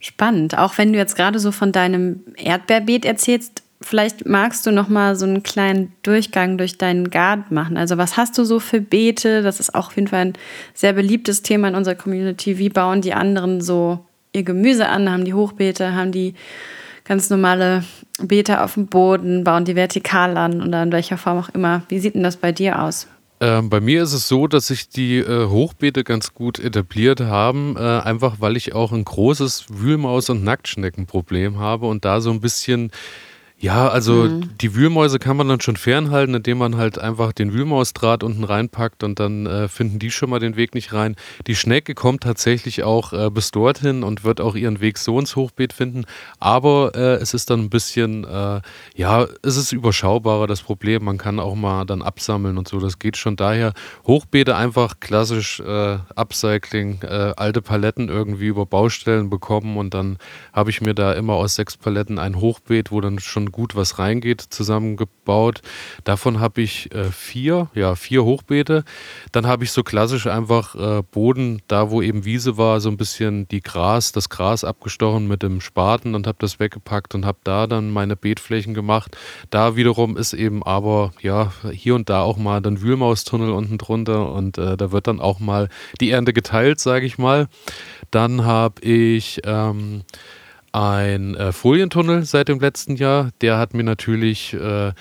Spannend. 0.00 0.58
Auch 0.58 0.76
wenn 0.76 0.92
du 0.92 0.98
jetzt 0.98 1.14
gerade 1.14 1.38
so 1.38 1.52
von 1.52 1.70
deinem 1.70 2.22
Erdbeerbeet 2.34 3.04
erzählst, 3.04 3.62
vielleicht 3.80 4.26
magst 4.26 4.66
du 4.66 4.72
noch 4.72 4.88
mal 4.88 5.14
so 5.14 5.26
einen 5.26 5.44
kleinen 5.44 5.92
Durchgang 6.02 6.58
durch 6.58 6.76
deinen 6.76 7.10
Garten 7.10 7.54
machen. 7.54 7.76
Also 7.76 7.98
was 7.98 8.16
hast 8.16 8.36
du 8.36 8.42
so 8.42 8.58
für 8.58 8.80
Beete? 8.80 9.42
Das 9.42 9.60
ist 9.60 9.76
auch 9.76 9.88
auf 9.88 9.94
jeden 9.94 10.08
Fall 10.08 10.26
ein 10.26 10.32
sehr 10.74 10.92
beliebtes 10.92 11.42
Thema 11.42 11.68
in 11.68 11.76
unserer 11.76 11.94
Community. 11.94 12.58
Wie 12.58 12.68
bauen 12.68 13.00
die 13.00 13.14
anderen 13.14 13.60
so 13.60 14.04
ihr 14.32 14.42
Gemüse 14.42 14.88
an? 14.88 15.08
Haben 15.08 15.24
die 15.24 15.34
Hochbeete? 15.34 15.94
Haben 15.94 16.10
die 16.10 16.34
ganz 17.04 17.30
normale 17.30 17.84
Beete 18.18 18.60
auf 18.60 18.74
dem 18.74 18.88
Boden? 18.88 19.44
Bauen 19.44 19.64
die 19.64 19.76
vertikal 19.76 20.36
an 20.36 20.62
oder 20.66 20.82
in 20.82 20.90
welcher 20.90 21.16
Form 21.16 21.38
auch 21.38 21.50
immer? 21.50 21.82
Wie 21.88 22.00
sieht 22.00 22.16
denn 22.16 22.24
das 22.24 22.38
bei 22.38 22.50
dir 22.50 22.82
aus? 22.82 23.06
Ähm, 23.42 23.70
bei 23.70 23.80
mir 23.80 24.04
ist 24.04 24.12
es 24.12 24.28
so, 24.28 24.46
dass 24.46 24.68
sich 24.68 24.88
die 24.88 25.18
äh, 25.18 25.48
Hochbeete 25.48 26.04
ganz 26.04 26.32
gut 26.32 26.60
etabliert 26.60 27.18
haben, 27.22 27.74
äh, 27.76 27.80
einfach 27.80 28.36
weil 28.38 28.56
ich 28.56 28.72
auch 28.72 28.92
ein 28.92 29.04
großes 29.04 29.66
Wühlmaus- 29.68 30.30
und 30.30 30.44
Nacktschneckenproblem 30.44 31.58
habe 31.58 31.86
und 31.86 32.04
da 32.04 32.20
so 32.20 32.30
ein 32.30 32.40
bisschen 32.40 32.92
ja, 33.62 33.86
also 33.86 34.24
mhm. 34.24 34.50
die 34.60 34.74
Wühlmäuse 34.74 35.20
kann 35.20 35.36
man 35.36 35.46
dann 35.46 35.60
schon 35.60 35.76
fernhalten, 35.76 36.34
indem 36.34 36.58
man 36.58 36.76
halt 36.76 36.98
einfach 36.98 37.32
den 37.32 37.52
Wühlmausdraht 37.52 38.24
unten 38.24 38.42
reinpackt 38.42 39.04
und 39.04 39.20
dann 39.20 39.46
äh, 39.46 39.68
finden 39.68 40.00
die 40.00 40.10
schon 40.10 40.30
mal 40.30 40.40
den 40.40 40.56
Weg 40.56 40.74
nicht 40.74 40.92
rein. 40.92 41.14
Die 41.46 41.54
Schnecke 41.54 41.94
kommt 41.94 42.24
tatsächlich 42.24 42.82
auch 42.82 43.12
äh, 43.12 43.30
bis 43.30 43.52
dorthin 43.52 44.02
und 44.02 44.24
wird 44.24 44.40
auch 44.40 44.56
ihren 44.56 44.80
Weg 44.80 44.98
so 44.98 45.16
ins 45.16 45.36
Hochbeet 45.36 45.72
finden. 45.72 46.06
Aber 46.40 46.90
äh, 46.96 47.22
es 47.22 47.34
ist 47.34 47.50
dann 47.50 47.60
ein 47.60 47.70
bisschen, 47.70 48.24
äh, 48.24 48.62
ja, 48.96 49.28
es 49.42 49.56
ist 49.56 49.70
überschaubarer 49.70 50.48
das 50.48 50.62
Problem. 50.62 51.04
Man 51.04 51.18
kann 51.18 51.38
auch 51.38 51.54
mal 51.54 51.84
dann 51.84 52.02
absammeln 52.02 52.58
und 52.58 52.66
so. 52.66 52.80
Das 52.80 52.98
geht 52.98 53.16
schon 53.16 53.36
daher. 53.36 53.74
Hochbeete 54.04 54.56
einfach 54.56 54.98
klassisch 54.98 55.60
äh, 55.60 55.98
Upcycling, 56.16 57.02
äh, 57.02 57.34
alte 57.36 57.62
Paletten 57.62 58.08
irgendwie 58.08 58.48
über 58.48 58.66
Baustellen 58.66 59.30
bekommen 59.30 59.76
und 59.76 59.94
dann 59.94 60.18
habe 60.52 60.70
ich 60.70 60.80
mir 60.80 60.94
da 60.94 61.12
immer 61.12 61.34
aus 61.34 61.54
sechs 61.54 61.76
Paletten 61.76 62.18
ein 62.18 62.40
Hochbeet, 62.40 62.90
wo 62.90 63.00
dann 63.00 63.20
schon 63.20 63.51
gut 63.52 63.76
was 63.76 63.98
reingeht, 63.98 64.40
zusammengebaut. 64.40 65.62
Davon 66.04 66.40
habe 66.40 66.62
ich 66.62 66.92
äh, 66.94 67.04
vier, 67.04 67.68
ja, 67.74 67.94
vier 67.94 68.24
Hochbeete. 68.24 68.84
Dann 69.30 69.46
habe 69.46 69.64
ich 69.64 69.72
so 69.72 69.82
klassisch 69.82 70.26
einfach 70.26 70.74
äh, 70.74 71.02
Boden, 71.02 71.62
da 71.68 71.90
wo 71.90 72.02
eben 72.02 72.24
Wiese 72.24 72.56
war, 72.56 72.80
so 72.80 72.88
ein 72.88 72.96
bisschen 72.96 73.46
die 73.48 73.60
Gras, 73.60 74.12
das 74.12 74.28
Gras 74.28 74.64
abgestochen 74.64 75.28
mit 75.28 75.42
dem 75.42 75.60
Spaten 75.60 76.14
und 76.14 76.26
habe 76.26 76.38
das 76.40 76.58
weggepackt 76.58 77.14
und 77.14 77.24
habe 77.24 77.38
da 77.44 77.66
dann 77.66 77.90
meine 77.90 78.16
Beetflächen 78.16 78.74
gemacht. 78.74 79.16
Da 79.50 79.76
wiederum 79.76 80.16
ist 80.16 80.32
eben 80.32 80.62
aber, 80.62 81.12
ja, 81.20 81.52
hier 81.70 81.94
und 81.94 82.08
da 82.08 82.22
auch 82.22 82.38
mal 82.38 82.60
dann 82.60 82.80
Wühlmaustunnel 82.80 83.50
unten 83.50 83.78
drunter 83.78 84.32
und 84.32 84.58
äh, 84.58 84.76
da 84.76 84.92
wird 84.92 85.06
dann 85.06 85.20
auch 85.20 85.38
mal 85.38 85.68
die 86.00 86.10
Ernte 86.10 86.32
geteilt, 86.32 86.80
sage 86.80 87.06
ich 87.06 87.18
mal. 87.18 87.48
Dann 88.10 88.44
habe 88.44 88.82
ich 88.82 89.40
ähm, 89.44 90.02
ein 90.72 91.34
äh, 91.34 91.52
Folientunnel 91.52 92.24
seit 92.24 92.48
dem 92.48 92.60
letzten 92.60 92.96
Jahr. 92.96 93.30
Der 93.40 93.58
hat 93.58 93.74
mir 93.74 93.84
natürlich 93.84 94.54
äh, 94.54 94.92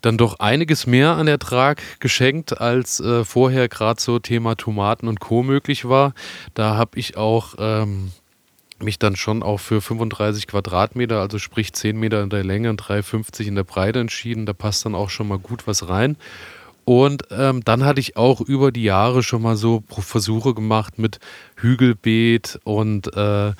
dann 0.00 0.18
doch 0.18 0.38
einiges 0.38 0.86
mehr 0.86 1.16
an 1.16 1.26
Ertrag 1.26 1.80
geschenkt, 1.98 2.60
als 2.60 3.00
äh, 3.00 3.24
vorher 3.24 3.68
gerade 3.68 4.00
so 4.00 4.18
Thema 4.18 4.54
Tomaten 4.54 5.08
und 5.08 5.20
Co. 5.20 5.42
möglich 5.42 5.88
war. 5.88 6.12
Da 6.52 6.76
habe 6.76 6.98
ich 6.98 7.16
auch 7.16 7.54
ähm, 7.58 8.12
mich 8.78 8.98
dann 8.98 9.16
schon 9.16 9.42
auch 9.42 9.60
für 9.60 9.80
35 9.80 10.46
Quadratmeter, 10.46 11.20
also 11.20 11.38
sprich 11.38 11.72
10 11.72 11.98
Meter 11.98 12.22
in 12.22 12.30
der 12.30 12.44
Länge 12.44 12.68
und 12.70 12.82
3,50 12.82 13.46
in 13.46 13.54
der 13.54 13.64
Breite 13.64 14.00
entschieden. 14.00 14.44
Da 14.44 14.52
passt 14.52 14.84
dann 14.84 14.94
auch 14.94 15.08
schon 15.08 15.28
mal 15.28 15.38
gut 15.38 15.66
was 15.66 15.88
rein. 15.88 16.16
Und 16.84 17.22
ähm, 17.30 17.64
dann 17.64 17.84
hatte 17.84 18.00
ich 18.00 18.18
auch 18.18 18.42
über 18.42 18.70
die 18.70 18.82
Jahre 18.82 19.22
schon 19.22 19.40
mal 19.40 19.56
so 19.56 19.82
Versuche 19.88 20.52
gemacht 20.52 20.98
mit 20.98 21.18
Hügelbeet 21.56 22.60
und 22.64 23.16
äh, 23.16 23.52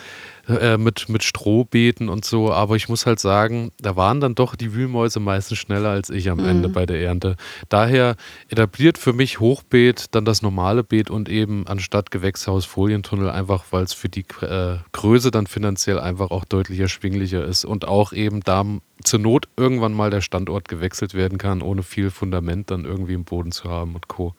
äh, 0.49 0.77
mit, 0.77 1.09
mit 1.09 1.23
Strohbeeten 1.23 2.09
und 2.09 2.25
so. 2.25 2.53
Aber 2.53 2.77
ich 2.77 2.89
muss 2.89 3.07
halt 3.07 3.21
sagen, 3.21 3.73
da 3.81 3.97
waren 3.97 4.21
dann 4.21 4.35
doch 4.35 4.57
die 4.57 4.75
Wühlmäuse 4.75 5.21
meistens 5.21 5.59
schneller 5.59 5.91
als 5.91 6.11
ich 6.11 6.31
am 6.31 6.39
mhm. 6.39 6.49
Ende 6.49 6.69
bei 6.69 6.87
der 6.87 7.01
Ernte. 7.01 7.37
Daher 7.69 8.17
etabliert 8.49 8.99
für 8.99 9.13
mich 9.13 9.41
Hochbeet 9.41 10.07
dann 10.15 10.25
das 10.25 10.43
normale 10.43 10.85
Beet 10.85 11.11
und 11.11 11.29
eben 11.29 11.67
anstatt 11.67 12.11
Gewächshaus 12.11 12.65
Folientunnel, 12.65 13.31
einfach 13.31 13.65
weil 13.71 13.85
es 13.85 13.93
für 13.93 14.09
die 14.09 14.25
äh, 14.43 14.79
Größe 14.93 15.31
dann 15.31 15.47
finanziell 15.47 15.99
einfach 15.99 16.31
auch 16.31 16.45
deutlich 16.45 16.81
erschwinglicher 16.81 17.45
ist 17.45 17.65
und 17.65 17.87
auch 17.87 18.13
eben 18.13 18.41
da 18.41 18.65
zur 19.03 19.21
Not 19.21 19.49
irgendwann 19.57 19.93
mal 19.93 20.11
der 20.11 20.21
Standort 20.21 20.69
gewechselt 20.69 21.15
werden 21.15 21.39
kann, 21.39 21.63
ohne 21.63 21.83
viel 21.83 22.11
Fundament 22.11 22.71
dann 22.71 22.85
irgendwie 22.85 23.15
im 23.15 23.25
Boden 23.25 23.53
zu 23.53 23.71
haben 23.71 23.95
und 23.95 24.09
Co. 24.09 24.35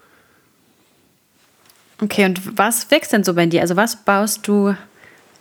Okay, 2.02 2.26
und 2.26 2.58
was 2.58 2.92
wächst 2.92 3.14
denn 3.14 3.24
so 3.24 3.34
bei 3.34 3.46
dir? 3.46 3.62
Also 3.62 3.76
was 3.76 4.04
baust 4.04 4.48
du 4.48 4.76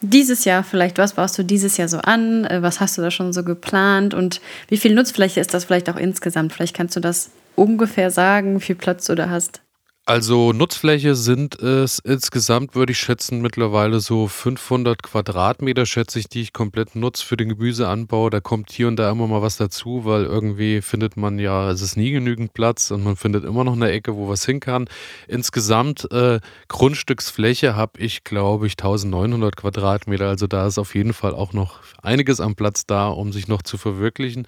dieses 0.04 0.44
Jahr 0.44 0.62
vielleicht, 0.62 0.98
was 0.98 1.14
baust 1.14 1.36
du 1.38 1.42
dieses 1.42 1.76
Jahr 1.76 1.88
so 1.88 1.98
an? 1.98 2.44
Äh, 2.44 2.62
was 2.62 2.80
hast 2.80 2.96
du 2.98 3.02
da 3.02 3.10
schon 3.10 3.32
so 3.32 3.42
geplant? 3.42 4.14
Und 4.14 4.40
wie 4.68 4.76
viel 4.76 4.94
Nutzfläche 4.94 5.40
ist 5.40 5.54
das 5.54 5.64
vielleicht 5.64 5.90
auch 5.90 5.96
insgesamt? 5.96 6.52
Vielleicht 6.52 6.76
kannst 6.76 6.96
du 6.96 7.00
das 7.00 7.30
ungefähr 7.56 8.10
sagen, 8.10 8.56
wie 8.56 8.64
viel 8.64 8.76
Platz 8.76 9.06
du 9.06 9.14
da 9.14 9.30
hast. 9.30 9.60
Also 10.06 10.52
Nutzfläche 10.52 11.14
sind 11.14 11.58
es 11.62 11.98
insgesamt, 11.98 12.74
würde 12.74 12.92
ich 12.92 12.98
schätzen, 12.98 13.40
mittlerweile 13.40 14.00
so 14.00 14.28
500 14.28 15.02
Quadratmeter, 15.02 15.86
schätze 15.86 16.18
ich, 16.18 16.28
die 16.28 16.42
ich 16.42 16.52
komplett 16.52 16.94
nutze 16.94 17.24
für 17.24 17.38
den 17.38 17.48
Gemüseanbau. 17.48 18.28
Da 18.28 18.40
kommt 18.40 18.70
hier 18.70 18.88
und 18.88 18.96
da 18.96 19.10
immer 19.10 19.26
mal 19.28 19.40
was 19.40 19.56
dazu, 19.56 20.04
weil 20.04 20.24
irgendwie 20.24 20.82
findet 20.82 21.16
man 21.16 21.38
ja, 21.38 21.70
es 21.70 21.80
ist 21.80 21.96
nie 21.96 22.10
genügend 22.10 22.52
Platz 22.52 22.90
und 22.90 23.02
man 23.02 23.16
findet 23.16 23.46
immer 23.46 23.64
noch 23.64 23.72
eine 23.72 23.92
Ecke, 23.92 24.14
wo 24.14 24.28
was 24.28 24.44
hin 24.44 24.60
kann. 24.60 24.90
Insgesamt 25.26 26.06
äh, 26.12 26.40
Grundstücksfläche 26.68 27.74
habe 27.74 27.98
ich, 27.98 28.24
glaube 28.24 28.66
ich, 28.66 28.74
1900 28.74 29.56
Quadratmeter. 29.56 30.28
Also 30.28 30.46
da 30.46 30.66
ist 30.66 30.76
auf 30.76 30.94
jeden 30.94 31.14
Fall 31.14 31.34
auch 31.34 31.54
noch 31.54 31.80
einiges 32.02 32.40
am 32.40 32.56
Platz 32.56 32.84
da, 32.84 33.08
um 33.08 33.32
sich 33.32 33.48
noch 33.48 33.62
zu 33.62 33.78
verwirklichen. 33.78 34.46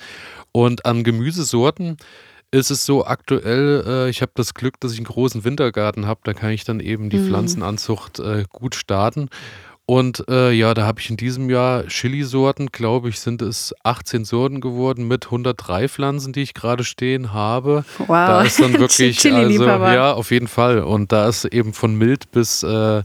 Und 0.53 0.85
an 0.85 1.03
Gemüsesorten 1.03 1.97
ist 2.50 2.71
es 2.71 2.87
so 2.87 3.05
aktuell, 3.05 3.85
äh, 3.87 4.11
ich 4.11 4.23
habe 4.23 4.33
das 4.35 4.55
Glück, 4.55 4.81
dass 4.81 4.93
ich 4.93 4.99
einen 4.99 5.07
großen 5.07 5.45
Wintergarten 5.45 6.07
habe, 6.07 6.21
da 6.25 6.33
kann 6.33 6.50
ich 6.50 6.65
dann 6.65 6.81
eben 6.81 7.11
die 7.11 7.19
mhm. 7.19 7.29
Pflanzenanzucht 7.29 8.19
äh, 8.19 8.45
gut 8.50 8.75
starten. 8.75 9.29
Und 9.88 10.25
äh, 10.29 10.50
ja, 10.50 10.75
da 10.75 10.85
habe 10.85 11.00
ich 11.00 11.11
in 11.11 11.17
diesem 11.17 11.49
Jahr 11.49 11.87
Chili-Sorten, 11.87 12.73
glaube 12.73 13.09
ich, 13.09 13.21
sind 13.21 13.41
es 13.41 13.73
18 13.85 14.25
Sorten 14.25 14.61
geworden 14.61 15.07
mit 15.07 15.26
103 15.26 15.88
Pflanzen, 15.88 16.33
die 16.33 16.43
ich 16.43 16.55
gerade 16.55 16.83
stehen 16.83 17.33
habe. 17.33 17.85
Wow. 17.99 18.09
Da 18.09 18.43
ist 18.43 18.61
dann 18.61 18.73
wirklich, 18.81 19.25
also, 19.33 19.65
ja, 19.65 20.12
auf 20.12 20.33
jeden 20.33 20.49
Fall. 20.49 20.81
Und 20.81 21.12
da 21.12 21.29
ist 21.29 21.45
eben 21.45 21.73
von 21.73 21.95
mild 21.95 22.33
bis 22.33 22.65
äh, 22.65 23.05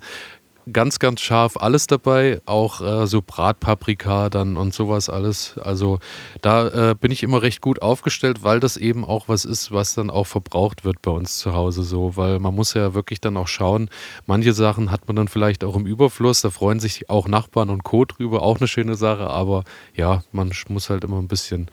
ganz, 0.72 1.00
ganz 1.00 1.22
scharf 1.22 1.58
alles 1.58 1.88
dabei, 1.88 2.42
auch 2.46 2.82
äh, 2.82 3.08
so 3.08 3.22
Bratpaprika 3.22 4.30
dann 4.30 4.58
und 4.58 4.74
sowas 4.74 5.10
alles. 5.10 5.58
Also 5.58 6.00
da 6.42 6.92
äh, 6.92 6.96
bin 6.96 7.12
ich 7.12 7.24
immer 7.24 7.42
recht 7.42 7.62
gut 7.62 7.82
aufgestellt, 7.82 8.44
weil 8.44 8.60
das 8.60 8.78
eben 8.78 9.06
auch 9.06 9.28
was 9.28 9.46
ist, 9.46 9.72
was 9.72 9.94
dann 9.94 10.10
auch 10.10 10.28
verbraucht 10.28 10.84
wird 10.84 11.02
bei 11.02 11.12
uns 11.12 11.38
zu 11.38 11.54
Hause 11.54 11.84
so, 11.84 12.16
weil 12.18 12.40
man 12.40 12.56
muss 12.56 12.74
ja 12.74 12.94
wirklich 12.94 13.22
dann 13.22 13.38
auch 13.38 13.48
schauen, 13.48 13.90
manche 14.26 14.54
Sachen 14.54 14.92
hat 14.92 15.08
man 15.08 15.16
dann 15.16 15.28
vielleicht 15.28 15.64
auch 15.64 15.76
im 15.76 15.86
Überfluss, 15.86 16.42
da 16.42 16.50
freuen 16.50 16.80
sich 16.80 17.10
auch 17.10 17.28
Nachbarn 17.28 17.70
und 17.70 17.84
Co. 17.84 18.06
drüber, 18.06 18.42
auch 18.42 18.60
eine 18.60 18.68
schöne 18.68 18.96
Sache, 18.96 19.30
aber 19.30 19.64
ja, 19.96 20.24
man 20.32 20.52
muss 20.70 20.90
halt 20.90 21.04
immer 21.04 21.20
ein 21.20 21.28
bisschen 21.28 21.70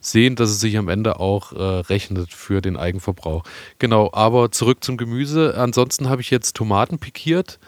sehen, 0.00 0.34
dass 0.34 0.50
es 0.50 0.60
sich 0.60 0.78
am 0.78 0.88
Ende 0.88 1.20
auch 1.20 1.52
äh, 1.52 1.62
rechnet 1.62 2.32
für 2.32 2.62
den 2.62 2.76
Eigenverbrauch. 2.76 3.44
Genau, 3.78 4.10
aber 4.12 4.50
zurück 4.50 4.82
zum 4.82 4.96
Gemüse. 4.96 5.54
Ansonsten 5.56 6.08
habe 6.08 6.22
ich 6.22 6.30
jetzt 6.30 6.56
Tomaten 6.56 6.98
pikiert 6.98 7.58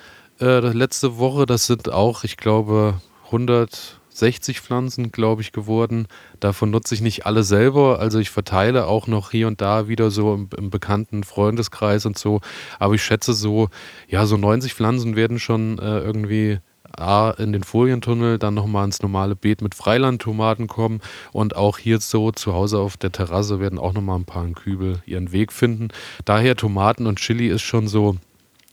äh, 0.42 0.58
letzte 0.58 1.18
Woche. 1.18 1.46
Das 1.46 1.66
sind 1.66 1.90
auch, 1.90 2.24
ich 2.24 2.36
glaube, 2.36 3.00
160 3.26 4.60
Pflanzen, 4.60 5.12
glaube 5.12 5.40
ich, 5.40 5.52
geworden. 5.52 6.08
Davon 6.40 6.70
nutze 6.70 6.94
ich 6.94 7.00
nicht 7.00 7.26
alle 7.26 7.44
selber. 7.44 8.00
Also 8.00 8.18
ich 8.18 8.30
verteile 8.30 8.86
auch 8.86 9.06
noch 9.06 9.30
hier 9.30 9.46
und 9.46 9.60
da 9.60 9.88
wieder 9.88 10.10
so 10.10 10.34
im, 10.34 10.48
im 10.56 10.70
bekannten 10.70 11.24
Freundeskreis 11.24 12.04
und 12.06 12.18
so. 12.18 12.40
Aber 12.78 12.94
ich 12.94 13.02
schätze 13.02 13.32
so, 13.32 13.68
ja, 14.08 14.26
so 14.26 14.36
90 14.36 14.74
Pflanzen 14.74 15.16
werden 15.16 15.38
schon 15.38 15.78
äh, 15.78 16.00
irgendwie 16.00 16.58
A, 16.94 17.30
in 17.30 17.52
den 17.52 17.62
Folientunnel, 17.62 18.38
dann 18.38 18.54
nochmal 18.54 18.84
ins 18.84 19.00
normale 19.00 19.34
Beet 19.34 19.62
mit 19.62 19.74
Freilandtomaten 19.74 20.66
kommen 20.66 21.00
und 21.32 21.56
auch 21.56 21.78
hier 21.78 22.00
so 22.00 22.32
zu 22.32 22.52
Hause 22.52 22.80
auf 22.80 22.98
der 22.98 23.12
Terrasse 23.12 23.60
werden 23.60 23.78
auch 23.78 23.94
nochmal 23.94 24.18
ein 24.18 24.26
paar 24.26 24.46
Kübel 24.48 25.02
ihren 25.06 25.32
Weg 25.32 25.52
finden. 25.52 25.88
Daher 26.26 26.54
Tomaten 26.54 27.06
und 27.06 27.18
Chili 27.18 27.48
ist 27.48 27.62
schon 27.62 27.88
so 27.88 28.16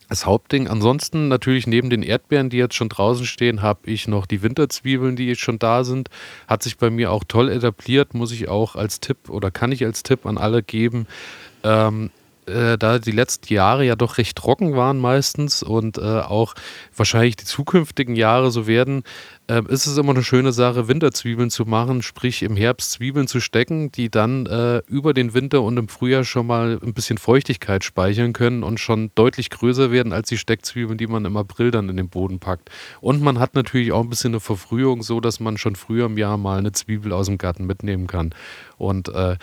das 0.09 0.25
Hauptding. 0.25 0.67
Ansonsten 0.67 1.27
natürlich 1.27 1.67
neben 1.67 1.89
den 1.89 2.03
Erdbeeren, 2.03 2.49
die 2.49 2.57
jetzt 2.57 2.75
schon 2.75 2.89
draußen 2.89 3.25
stehen, 3.25 3.61
habe 3.61 3.89
ich 3.89 4.07
noch 4.07 4.25
die 4.25 4.41
Winterzwiebeln, 4.41 5.15
die 5.15 5.35
schon 5.35 5.59
da 5.59 5.83
sind. 5.83 6.09
Hat 6.47 6.63
sich 6.63 6.77
bei 6.77 6.89
mir 6.89 7.11
auch 7.11 7.23
toll 7.27 7.49
etabliert, 7.49 8.13
muss 8.13 8.31
ich 8.31 8.49
auch 8.49 8.75
als 8.75 8.99
Tipp 8.99 9.29
oder 9.29 9.51
kann 9.51 9.71
ich 9.71 9.85
als 9.85 10.03
Tipp 10.03 10.25
an 10.25 10.37
alle 10.37 10.63
geben. 10.63 11.07
Ähm, 11.63 12.09
äh, 12.47 12.77
da 12.77 12.99
die 12.99 13.11
letzten 13.11 13.53
Jahre 13.53 13.85
ja 13.85 13.95
doch 13.95 14.17
recht 14.17 14.37
trocken 14.37 14.75
waren 14.75 14.97
meistens 14.97 15.61
und 15.61 15.97
äh, 15.97 16.01
auch 16.01 16.55
wahrscheinlich 16.95 17.35
die 17.35 17.45
zukünftigen 17.45 18.15
Jahre 18.15 18.49
so 18.49 18.65
werden, 18.65 19.03
äh, 19.49 19.63
ist 19.67 19.87
es 19.87 19.97
immer 19.97 20.11
eine 20.11 20.23
schöne 20.23 20.51
Sache, 20.51 20.87
Winterzwiebeln 20.87 21.49
zu 21.49 21.65
machen, 21.65 22.01
sprich 22.01 22.43
im 22.43 22.55
Herbst 22.55 22.91
Zwiebeln 22.91 23.27
zu 23.27 23.39
stecken, 23.39 23.91
die 23.91 24.09
dann 24.09 24.45
äh, 24.45 24.77
über 24.87 25.13
den 25.13 25.33
Winter 25.33 25.63
und 25.63 25.77
im 25.77 25.87
Frühjahr 25.87 26.23
schon 26.23 26.47
mal 26.47 26.79
ein 26.81 26.93
bisschen 26.93 27.17
Feuchtigkeit 27.17 27.83
speichern 27.83 28.33
können 28.33 28.63
und 28.63 28.79
schon 28.79 29.11
deutlich 29.15 29.49
größer 29.49 29.91
werden 29.91 30.13
als 30.13 30.29
die 30.29 30.37
Steckzwiebeln, 30.37 30.97
die 30.97 31.07
man 31.07 31.25
im 31.25 31.35
April 31.35 31.71
dann 31.71 31.89
in 31.89 31.97
den 31.97 32.09
Boden 32.09 32.39
packt. 32.39 32.69
Und 33.01 33.21
man 33.21 33.39
hat 33.39 33.55
natürlich 33.55 33.91
auch 33.91 34.03
ein 34.03 34.09
bisschen 34.09 34.33
eine 34.33 34.39
Verfrühung, 34.39 35.01
so 35.01 35.19
dass 35.19 35.39
man 35.39 35.57
schon 35.57 35.75
früher 35.75 36.05
im 36.05 36.17
Jahr 36.17 36.37
mal 36.37 36.59
eine 36.59 36.71
Zwiebel 36.71 37.11
aus 37.11 37.25
dem 37.25 37.37
Garten 37.37 37.65
mitnehmen 37.65 38.07
kann. 38.07 38.33
Und 38.79 39.09
äh, 39.09 39.35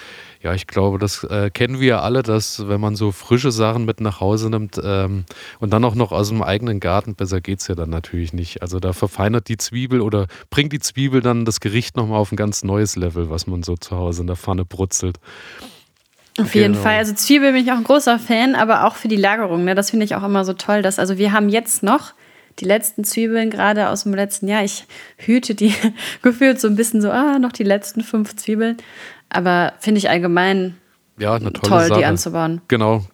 ja, 0.43 0.55
ich 0.55 0.67
glaube, 0.67 0.99
das 0.99 1.23
äh, 1.25 1.51
kennen 1.51 1.79
wir 1.79 2.03
alle, 2.03 2.23
dass 2.23 2.69
wenn 2.69 2.81
man 2.81 2.97
so 2.97 3.13
frische 3.13 3.53
Sachen 3.53 3.85
mit 3.85 4.01
nach 4.01 4.21
Hause 4.21 4.49
nimmt 4.49 4.81
ähm, 4.83 5.25
und 5.61 5.73
dann 5.75 5.85
auch 5.85 5.95
noch 5.95 6.11
aus 6.11 6.31
dem 6.31 6.43
eigenen 6.43 6.81
Garten, 6.81 7.15
besser 7.15 7.43
geht 7.43 7.61
es 7.61 7.69
ja 7.69 7.75
dann 7.75 7.91
natürlich 7.91 8.33
nicht. 8.33 8.63
Also 8.63 8.81
da 8.81 8.95
verfeinert 8.95 9.49
die 9.49 9.59
Zwiebel 9.59 9.96
oder 10.01 10.27
bringt 10.51 10.73
die 10.73 10.81
Zwiebel 10.81 11.21
dann 11.21 11.45
das 11.45 11.61
Gericht 11.61 11.97
nochmal 11.97 12.19
auf 12.19 12.33
ein 12.33 12.37
ganz 12.37 12.65
neues 12.65 12.97
Level, 12.97 13.31
was 13.31 13.47
man 13.47 13.63
so 13.63 13.77
zu 13.77 13.97
Hause 13.97 14.23
in 14.23 14.27
der 14.27 14.37
Pfanne 14.37 14.65
brutzelt. 14.65 15.19
Auf 16.39 16.55
jeden 16.55 16.75
genau. 16.75 16.85
Fall. 16.85 16.97
Also 16.97 17.15
Zwiebel 17.15 17.53
bin 17.53 17.63
ich 17.63 17.73
auch 17.73 17.77
ein 17.77 17.85
großer 17.85 18.19
Fan, 18.19 18.55
aber 18.55 18.85
auch 18.85 18.97
für 18.97 19.09
die 19.09 19.17
Lagerung. 19.17 19.65
Ne? 19.65 19.75
Das 19.75 19.91
finde 19.91 20.05
ich 20.05 20.15
auch 20.15 20.23
immer 20.23 20.45
so 20.45 20.53
toll, 20.53 20.83
dass 20.83 20.99
also 20.99 21.17
wir 21.17 21.33
haben 21.33 21.49
jetzt 21.49 21.83
noch 21.83 22.13
die 22.59 22.65
letzten 22.65 23.05
Zwiebeln 23.05 23.51
gerade 23.51 23.89
aus 23.89 24.05
dem 24.05 24.15
letzten 24.15 24.49
Jahr. 24.49 24.65
Ich 24.65 24.85
hüte 25.19 25.55
die 25.55 25.75
gefühlt 26.23 26.61
so 26.61 26.69
ein 26.69 26.77
bisschen 26.77 27.01
so, 27.01 27.11
ah, 27.11 27.39
noch 27.39 27.53
die 27.53 27.65
letzten 27.65 28.03
fünf 28.03 28.37
Zwiebeln. 28.37 28.77
Aber 29.29 29.73
finde 29.81 29.99
ich 29.99 30.11
allgemein 30.11 30.77
ja, 31.19 31.39
toll, 31.39 31.87
Sache. 31.87 31.99
die 31.99 32.05
anzubauen. 32.05 32.61
Genau, 32.69 33.05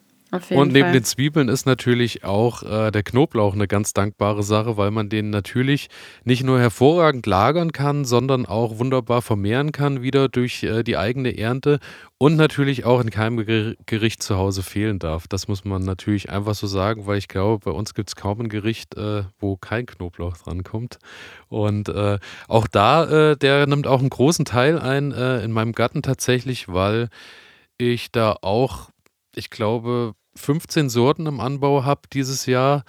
und 0.49 0.73
neben 0.73 0.85
Fall. 0.85 0.91
den 0.93 1.03
Zwiebeln 1.03 1.47
ist 1.47 1.65
natürlich 1.65 2.23
auch 2.23 2.63
äh, 2.63 2.91
der 2.91 3.03
Knoblauch 3.03 3.53
eine 3.53 3.67
ganz 3.67 3.93
dankbare 3.93 4.43
Sache, 4.43 4.77
weil 4.77 4.91
man 4.91 5.09
den 5.09 5.29
natürlich 5.29 5.89
nicht 6.23 6.43
nur 6.43 6.59
hervorragend 6.59 7.25
lagern 7.25 7.71
kann, 7.71 8.03
sondern 8.03 8.45
auch 8.45 8.79
wunderbar 8.79 9.21
vermehren 9.21 9.71
kann 9.71 10.01
wieder 10.01 10.29
durch 10.29 10.63
äh, 10.63 10.83
die 10.83 10.97
eigene 10.97 11.37
Ernte 11.37 11.79
und 12.17 12.35
natürlich 12.35 12.85
auch 12.85 13.01
in 13.01 13.09
keinem 13.11 13.75
Gericht 13.85 14.23
zu 14.23 14.37
Hause 14.37 14.63
fehlen 14.63 14.99
darf. 14.99 15.27
Das 15.27 15.47
muss 15.47 15.65
man 15.65 15.83
natürlich 15.83 16.29
einfach 16.29 16.55
so 16.55 16.67
sagen, 16.67 17.05
weil 17.05 17.17
ich 17.17 17.27
glaube, 17.27 17.65
bei 17.65 17.71
uns 17.71 17.93
gibt 17.93 18.09
es 18.09 18.15
kaum 18.15 18.41
ein 18.41 18.49
Gericht, 18.49 18.95
äh, 18.95 19.23
wo 19.39 19.57
kein 19.57 19.85
Knoblauch 19.85 20.37
drankommt. 20.37 20.97
Und 21.49 21.89
äh, 21.89 22.17
auch 22.47 22.67
da, 22.67 23.31
äh, 23.31 23.37
der 23.37 23.67
nimmt 23.67 23.87
auch 23.87 23.99
einen 23.99 24.09
großen 24.09 24.45
Teil 24.45 24.79
ein 24.79 25.11
äh, 25.11 25.43
in 25.43 25.51
meinem 25.51 25.73
Garten 25.73 26.01
tatsächlich, 26.01 26.67
weil 26.69 27.09
ich 27.77 28.11
da 28.11 28.37
auch 28.41 28.89
ich 29.35 29.49
glaube, 29.49 30.13
15 30.35 30.89
Sorten 30.89 31.25
im 31.25 31.39
Anbau 31.39 31.83
habe 31.83 32.01
dieses 32.11 32.45
Jahr. 32.45 32.83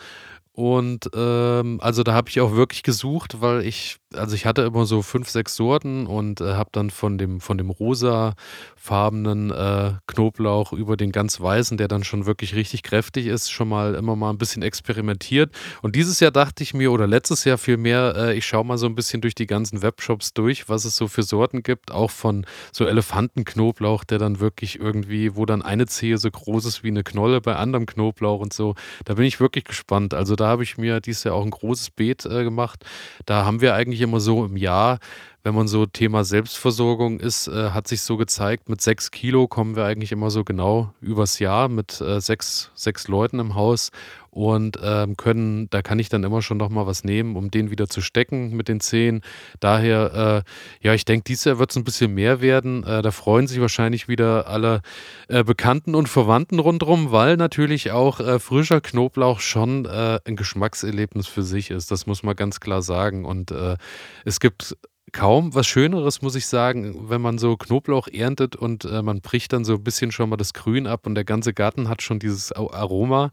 Und 0.52 1.10
ähm, 1.14 1.80
also 1.82 2.02
da 2.04 2.14
habe 2.14 2.30
ich 2.30 2.40
auch 2.40 2.54
wirklich 2.54 2.82
gesucht, 2.84 3.40
weil 3.40 3.66
ich, 3.66 3.96
also 4.16 4.34
ich 4.34 4.46
hatte 4.46 4.62
immer 4.62 4.86
so 4.86 5.02
fünf, 5.02 5.28
sechs 5.28 5.56
Sorten 5.56 6.06
und 6.06 6.40
äh, 6.40 6.54
habe 6.54 6.70
dann 6.72 6.90
von 6.90 7.18
dem, 7.18 7.40
von 7.40 7.58
dem 7.58 7.70
rosafarbenen 7.70 9.50
äh, 9.50 9.92
Knoblauch 10.06 10.72
über 10.72 10.96
den 10.96 11.12
ganz 11.12 11.40
weißen, 11.40 11.76
der 11.76 11.88
dann 11.88 12.04
schon 12.04 12.26
wirklich 12.26 12.54
richtig 12.54 12.82
kräftig 12.82 13.26
ist, 13.26 13.50
schon 13.50 13.68
mal 13.68 13.94
immer 13.94 14.16
mal 14.16 14.30
ein 14.30 14.38
bisschen 14.38 14.62
experimentiert. 14.62 15.52
Und 15.82 15.96
dieses 15.96 16.20
Jahr 16.20 16.30
dachte 16.30 16.62
ich 16.62 16.74
mir, 16.74 16.92
oder 16.92 17.06
letztes 17.06 17.44
Jahr 17.44 17.58
vielmehr, 17.58 18.14
äh, 18.16 18.36
ich 18.36 18.46
schaue 18.46 18.64
mal 18.64 18.78
so 18.78 18.86
ein 18.86 18.94
bisschen 18.94 19.20
durch 19.20 19.34
die 19.34 19.46
ganzen 19.46 19.82
Webshops 19.82 20.34
durch, 20.34 20.68
was 20.68 20.84
es 20.84 20.96
so 20.96 21.08
für 21.08 21.22
Sorten 21.22 21.62
gibt, 21.62 21.90
auch 21.90 22.10
von 22.10 22.46
so 22.72 22.86
Elefantenknoblauch, 22.86 24.04
der 24.04 24.18
dann 24.18 24.40
wirklich 24.40 24.78
irgendwie, 24.78 25.36
wo 25.36 25.46
dann 25.46 25.62
eine 25.62 25.86
Zehe 25.86 26.18
so 26.18 26.30
groß 26.30 26.64
ist 26.66 26.82
wie 26.84 26.88
eine 26.88 27.04
Knolle 27.04 27.40
bei 27.40 27.56
anderem 27.56 27.86
Knoblauch 27.86 28.40
und 28.40 28.52
so. 28.52 28.74
Da 29.04 29.14
bin 29.14 29.24
ich 29.24 29.40
wirklich 29.40 29.64
gespannt. 29.64 30.14
Also 30.14 30.36
da 30.36 30.48
habe 30.48 30.62
ich 30.62 30.78
mir 30.78 31.00
dieses 31.00 31.24
Jahr 31.24 31.34
auch 31.34 31.44
ein 31.44 31.50
großes 31.50 31.90
Beet 31.90 32.24
äh, 32.26 32.44
gemacht. 32.44 32.84
Da 33.26 33.44
haben 33.44 33.60
wir 33.60 33.74
eigentlich 33.74 34.00
immer 34.04 34.20
so 34.20 34.44
im 34.44 34.56
Jahr, 34.56 34.98
wenn 35.42 35.54
man 35.54 35.68
so 35.68 35.84
Thema 35.84 36.24
Selbstversorgung 36.24 37.20
ist, 37.20 37.48
äh, 37.48 37.70
hat 37.70 37.86
sich 37.86 38.02
so 38.02 38.16
gezeigt, 38.16 38.68
mit 38.68 38.80
sechs 38.80 39.10
Kilo 39.10 39.46
kommen 39.46 39.76
wir 39.76 39.84
eigentlich 39.84 40.12
immer 40.12 40.30
so 40.30 40.42
genau 40.44 40.94
übers 41.00 41.38
Jahr 41.38 41.68
mit 41.68 42.00
äh, 42.00 42.20
sechs, 42.20 42.70
sechs 42.74 43.08
Leuten 43.08 43.38
im 43.40 43.54
Haus 43.54 43.90
und 44.34 44.78
ähm, 44.82 45.16
können, 45.16 45.70
da 45.70 45.80
kann 45.80 46.00
ich 46.00 46.08
dann 46.08 46.24
immer 46.24 46.42
schon 46.42 46.56
noch 46.56 46.68
mal 46.68 46.88
was 46.88 47.04
nehmen, 47.04 47.36
um 47.36 47.52
den 47.52 47.70
wieder 47.70 47.88
zu 47.88 48.00
stecken 48.00 48.56
mit 48.56 48.66
den 48.66 48.80
Zehen. 48.80 49.22
Daher, 49.60 50.44
äh, 50.44 50.86
ja, 50.86 50.92
ich 50.92 51.04
denke, 51.04 51.22
dieses 51.24 51.44
Jahr 51.44 51.58
wird 51.60 51.70
es 51.70 51.76
ein 51.76 51.84
bisschen 51.84 52.12
mehr 52.12 52.40
werden. 52.40 52.82
Äh, 52.82 53.02
da 53.02 53.12
freuen 53.12 53.46
sich 53.46 53.60
wahrscheinlich 53.60 54.08
wieder 54.08 54.48
alle 54.48 54.82
äh, 55.28 55.44
Bekannten 55.44 55.94
und 55.94 56.08
Verwandten 56.08 56.58
rundherum, 56.58 57.12
weil 57.12 57.36
natürlich 57.36 57.92
auch 57.92 58.18
äh, 58.18 58.40
frischer 58.40 58.80
Knoblauch 58.80 59.38
schon 59.38 59.84
äh, 59.84 60.18
ein 60.24 60.34
Geschmackserlebnis 60.34 61.28
für 61.28 61.44
sich 61.44 61.70
ist. 61.70 61.92
Das 61.92 62.06
muss 62.06 62.24
man 62.24 62.34
ganz 62.34 62.58
klar 62.58 62.82
sagen. 62.82 63.24
Und 63.24 63.52
äh, 63.52 63.76
es 64.24 64.40
gibt 64.40 64.76
kaum 65.14 65.54
was 65.54 65.66
Schöneres, 65.66 66.20
muss 66.20 66.34
ich 66.34 66.46
sagen, 66.46 67.08
wenn 67.08 67.22
man 67.22 67.38
so 67.38 67.56
Knoblauch 67.56 68.08
erntet 68.08 68.56
und 68.56 68.84
äh, 68.84 69.00
man 69.00 69.20
bricht 69.20 69.52
dann 69.52 69.64
so 69.64 69.74
ein 69.74 69.84
bisschen 69.84 70.10
schon 70.10 70.28
mal 70.28 70.36
das 70.36 70.52
Grün 70.52 70.86
ab 70.86 71.06
und 71.06 71.14
der 71.14 71.24
ganze 71.24 71.54
Garten 71.54 71.88
hat 71.88 72.02
schon 72.02 72.18
dieses 72.18 72.52
Aroma. 72.52 73.30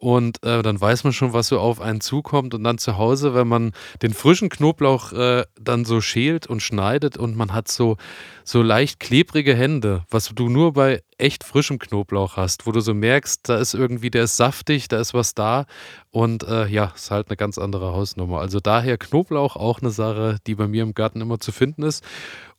Und 0.00 0.42
äh, 0.44 0.62
dann 0.62 0.80
weiß 0.80 1.04
man 1.04 1.12
schon, 1.12 1.34
was 1.34 1.48
so 1.48 1.60
auf 1.60 1.78
einen 1.78 2.00
zukommt. 2.00 2.54
Und 2.54 2.64
dann 2.64 2.78
zu 2.78 2.96
Hause, 2.96 3.34
wenn 3.34 3.46
man 3.46 3.72
den 4.00 4.14
frischen 4.14 4.48
Knoblauch 4.48 5.12
äh, 5.12 5.44
dann 5.60 5.84
so 5.84 6.00
schält 6.00 6.46
und 6.46 6.62
schneidet 6.62 7.18
und 7.18 7.36
man 7.36 7.52
hat 7.52 7.68
so, 7.68 7.98
so 8.42 8.62
leicht 8.62 8.98
klebrige 8.98 9.54
Hände, 9.54 10.04
was 10.10 10.30
du 10.34 10.48
nur 10.48 10.72
bei 10.72 11.02
echt 11.18 11.44
frischem 11.44 11.78
Knoblauch 11.78 12.38
hast, 12.38 12.66
wo 12.66 12.72
du 12.72 12.80
so 12.80 12.94
merkst, 12.94 13.46
da 13.46 13.58
ist 13.58 13.74
irgendwie, 13.74 14.10
der 14.10 14.24
ist 14.24 14.38
saftig, 14.38 14.88
da 14.88 14.98
ist 14.98 15.12
was 15.12 15.34
da. 15.34 15.66
Und 16.10 16.44
äh, 16.44 16.66
ja, 16.66 16.92
ist 16.94 17.10
halt 17.10 17.28
eine 17.28 17.36
ganz 17.36 17.58
andere 17.58 17.92
Hausnummer. 17.92 18.40
Also 18.40 18.58
daher 18.58 18.96
Knoblauch 18.96 19.56
auch 19.56 19.80
eine 19.80 19.90
Sache, 19.90 20.38
die 20.46 20.54
bei 20.54 20.66
mir 20.66 20.82
im 20.82 20.94
Garten 20.94 21.20
immer 21.20 21.38
zu 21.40 21.52
finden 21.52 21.82
ist. 21.82 22.02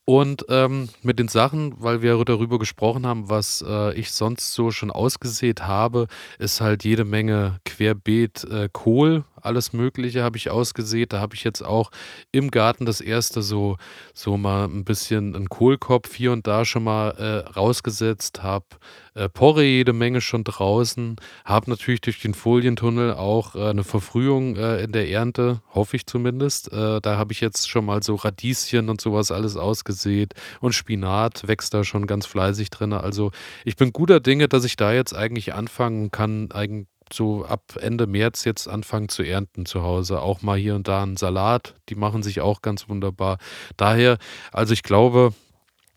Und 0.06 0.46
ähm, 0.50 0.90
mit 1.04 1.20
den 1.20 1.28
Sachen, 1.28 1.76
weil 1.78 2.02
wir 2.02 2.24
darüber 2.26 2.58
gesprochen 2.58 3.06
haben, 3.06 3.30
was 3.30 3.64
äh, 3.66 3.94
ich 3.94 4.12
sonst 4.12 4.54
so 4.54 4.72
schon 4.72 4.90
ausgesät 4.90 5.62
habe, 5.62 6.08
ist 6.40 6.60
halt 6.60 6.84
jede 6.84 7.06
Menge 7.06 7.60
Querbeet 7.66 8.44
äh, 8.46 8.68
Kohl, 8.72 9.24
alles 9.42 9.74
Mögliche 9.74 10.24
habe 10.24 10.38
ich 10.38 10.50
ausgesät. 10.50 11.14
Da 11.14 11.20
habe 11.20 11.36
ich 11.36 11.44
jetzt 11.44 11.64
auch 11.64 11.92
im 12.32 12.52
Garten 12.52 12.86
das 12.86 13.02
erste 13.02 13.42
so, 13.42 13.78
so 14.14 14.38
mal 14.38 14.66
ein 14.66 14.84
bisschen 14.84 15.36
einen 15.36 15.50
Kohlkopf 15.50 16.14
hier 16.14 16.32
und 16.32 16.48
da 16.48 16.66
schon 16.66 16.84
mal 16.84 17.12
äh, 17.12 17.50
rausgesetzt, 17.50 18.44
habe 18.44 18.66
äh, 19.14 19.28
Porre 19.28 19.64
jede 19.64 19.94
Menge 19.94 20.22
schon 20.22 20.44
draußen, 20.44 21.18
habe 21.44 21.70
natürlich 21.70 22.02
durch 22.02 22.22
den 22.22 22.34
Folientunnel 22.34 23.14
auch 23.14 23.56
äh, 23.56 23.70
eine 23.70 23.84
Verfrühung 23.84 24.56
äh, 24.56 24.84
in 24.84 24.92
der 24.92 25.10
Ernte, 25.10 25.62
hoffe 25.74 25.98
ich 25.98 26.06
zumindest. 26.06 26.72
Äh, 26.72 27.02
da 27.02 27.18
habe 27.18 27.34
ich 27.34 27.42
jetzt 27.42 27.70
schon 27.70 27.86
mal 27.86 28.02
so 28.04 28.16
Radieschen 28.16 28.90
und 28.90 29.02
sowas 29.02 29.32
alles 29.32 29.58
ausgesät 29.58 30.34
und 30.62 30.74
Spinat 30.74 31.48
wächst 31.48 31.74
da 31.74 31.84
schon 31.84 32.08
ganz 32.08 32.26
fleißig 32.26 32.70
drin. 32.70 32.94
Also 32.94 33.32
ich 33.66 33.76
bin 33.76 33.92
guter 33.92 34.20
Dinge, 34.20 34.48
dass 34.48 34.64
ich 34.64 34.76
da 34.76 34.94
jetzt 34.94 35.16
eigentlich 35.16 35.54
anfangen 35.54 36.12
kann, 36.12 36.52
eigentlich 36.52 36.88
so 37.14 37.46
ab 37.46 37.78
Ende 37.80 38.08
März 38.08 38.46
jetzt 38.46 38.68
anfangen 38.68 39.10
zu 39.10 39.24
ernten 39.24 39.66
zu 39.66 39.84
Hause. 39.84 40.22
Auch 40.22 40.42
mal 40.42 40.58
hier 40.58 40.76
und 40.76 40.88
da 40.88 41.04
einen 41.04 41.18
Salat, 41.18 41.76
die 41.90 41.96
machen 41.96 42.24
sich 42.24 42.42
auch 42.42 42.62
ganz 42.62 42.90
wunderbar. 42.90 43.38
Daher, 43.78 44.18
also 44.52 44.74
ich 44.74 44.84
glaube, 44.84 45.34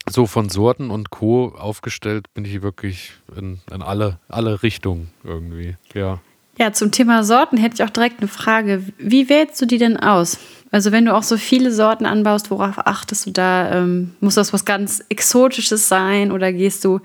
so 0.08 0.26
von 0.26 0.48
Sorten 0.48 0.90
und 0.90 1.10
Co. 1.10 1.54
aufgestellt 1.56 2.32
bin 2.34 2.44
ich 2.44 2.62
wirklich 2.62 3.12
in, 3.36 3.60
in 3.72 3.82
alle, 3.82 4.18
alle 4.28 4.62
Richtungen 4.62 5.10
irgendwie, 5.22 5.76
ja. 5.94 6.20
Ja, 6.56 6.72
zum 6.72 6.92
Thema 6.92 7.24
Sorten 7.24 7.56
hätte 7.56 7.74
ich 7.74 7.82
auch 7.82 7.90
direkt 7.90 8.20
eine 8.20 8.28
Frage. 8.28 8.84
Wie 8.96 9.28
wählst 9.28 9.60
du 9.60 9.66
die 9.66 9.78
denn 9.78 9.96
aus? 9.96 10.38
Also 10.70 10.92
wenn 10.92 11.04
du 11.04 11.14
auch 11.14 11.24
so 11.24 11.36
viele 11.36 11.72
Sorten 11.72 12.06
anbaust, 12.06 12.50
worauf 12.50 12.86
achtest 12.86 13.26
du 13.26 13.30
da? 13.32 13.72
Ähm, 13.72 14.14
muss 14.20 14.36
das 14.36 14.52
was 14.52 14.64
ganz 14.64 15.04
Exotisches 15.08 15.88
sein 15.88 16.30
oder 16.30 16.52
gehst 16.52 16.84
du 16.84 17.00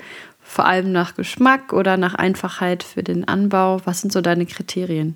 vor 0.50 0.65
allem 0.65 0.91
nach 0.91 1.15
Geschmack 1.15 1.74
oder 1.74 1.96
nach 1.96 2.15
Einfachheit 2.15 2.82
für 2.82 3.03
den 3.03 3.27
Anbau? 3.27 3.82
Was 3.86 4.01
sind 4.01 4.12
so 4.12 4.20
deine 4.20 4.48
Kriterien? 4.48 5.15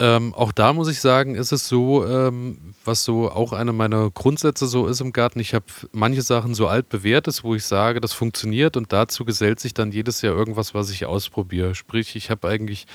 Ähm, 0.00 0.32
auch 0.34 0.52
da 0.52 0.72
muss 0.74 0.88
ich 0.88 1.00
sagen, 1.00 1.34
ist 1.34 1.50
es 1.50 1.66
so, 1.66 2.06
ähm, 2.06 2.74
was 2.84 3.02
so 3.04 3.30
auch 3.30 3.52
einer 3.52 3.72
meiner 3.72 4.10
Grundsätze 4.10 4.66
so 4.66 4.86
ist 4.86 5.00
im 5.00 5.12
Garten. 5.12 5.40
Ich 5.40 5.54
habe 5.54 5.64
manche 5.90 6.22
Sachen 6.22 6.54
so 6.54 6.68
alt 6.68 6.88
bewährtes, 6.88 7.42
wo 7.42 7.54
ich 7.56 7.64
sage, 7.64 8.00
das 8.00 8.12
funktioniert 8.12 8.76
und 8.76 8.92
dazu 8.92 9.24
gesellt 9.24 9.58
sich 9.58 9.74
dann 9.74 9.90
jedes 9.90 10.22
Jahr 10.22 10.36
irgendwas, 10.36 10.72
was 10.72 10.90
ich 10.90 11.06
ausprobiere. 11.06 11.74
Sprich, 11.74 12.14
ich 12.14 12.30
habe 12.30 12.48
eigentlich 12.48 12.86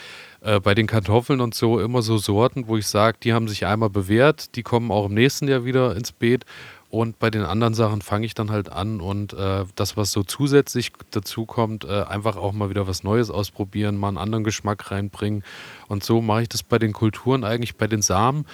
äh, 0.41 0.61
bei 0.61 0.75
den 0.75 0.87
Kartoffeln 0.87 1.41
und 1.41 1.55
so 1.55 1.79
immer 1.79 2.03
so 2.03 2.17
Sorten, 2.17 2.67
wo 2.67 2.77
ich 2.77 2.87
sage, 2.87 3.17
die 3.21 3.33
haben 3.33 3.49
sich 3.49 3.65
einmal 3.65 3.89
bewährt, 3.89 4.55
die 4.55 4.63
kommen 4.63 4.89
auch 4.89 5.07
im 5.07 5.15
nächsten 5.15 5.49
Jahr 5.49 5.65
wieder 5.65 5.97
ins 5.97 6.13
Beet 6.13 6.45
und 6.93 7.17
bei 7.17 7.31
den 7.31 7.41
anderen 7.41 7.73
Sachen 7.73 8.03
fange 8.03 8.27
ich 8.27 8.35
dann 8.35 8.51
halt 8.51 8.71
an 8.71 9.01
und 9.01 9.33
äh, 9.33 9.65
das, 9.73 9.97
was 9.97 10.11
so 10.11 10.21
zusätzlich 10.21 10.91
dazu 11.09 11.47
kommt, 11.47 11.85
äh, 11.85 12.03
einfach 12.03 12.35
auch 12.35 12.51
mal 12.51 12.69
wieder 12.69 12.85
was 12.87 13.03
Neues 13.03 13.31
ausprobieren, 13.31 13.97
mal 13.97 14.09
einen 14.09 14.19
anderen 14.19 14.43
Geschmack 14.43 14.91
reinbringen. 14.91 15.43
Und 15.87 16.03
so 16.03 16.21
mache 16.21 16.43
ich 16.43 16.49
das 16.49 16.61
bei 16.61 16.77
den 16.77 16.93
Kulturen 16.93 17.43
eigentlich, 17.43 17.77
bei 17.77 17.87
den 17.87 18.03
Samen 18.03 18.45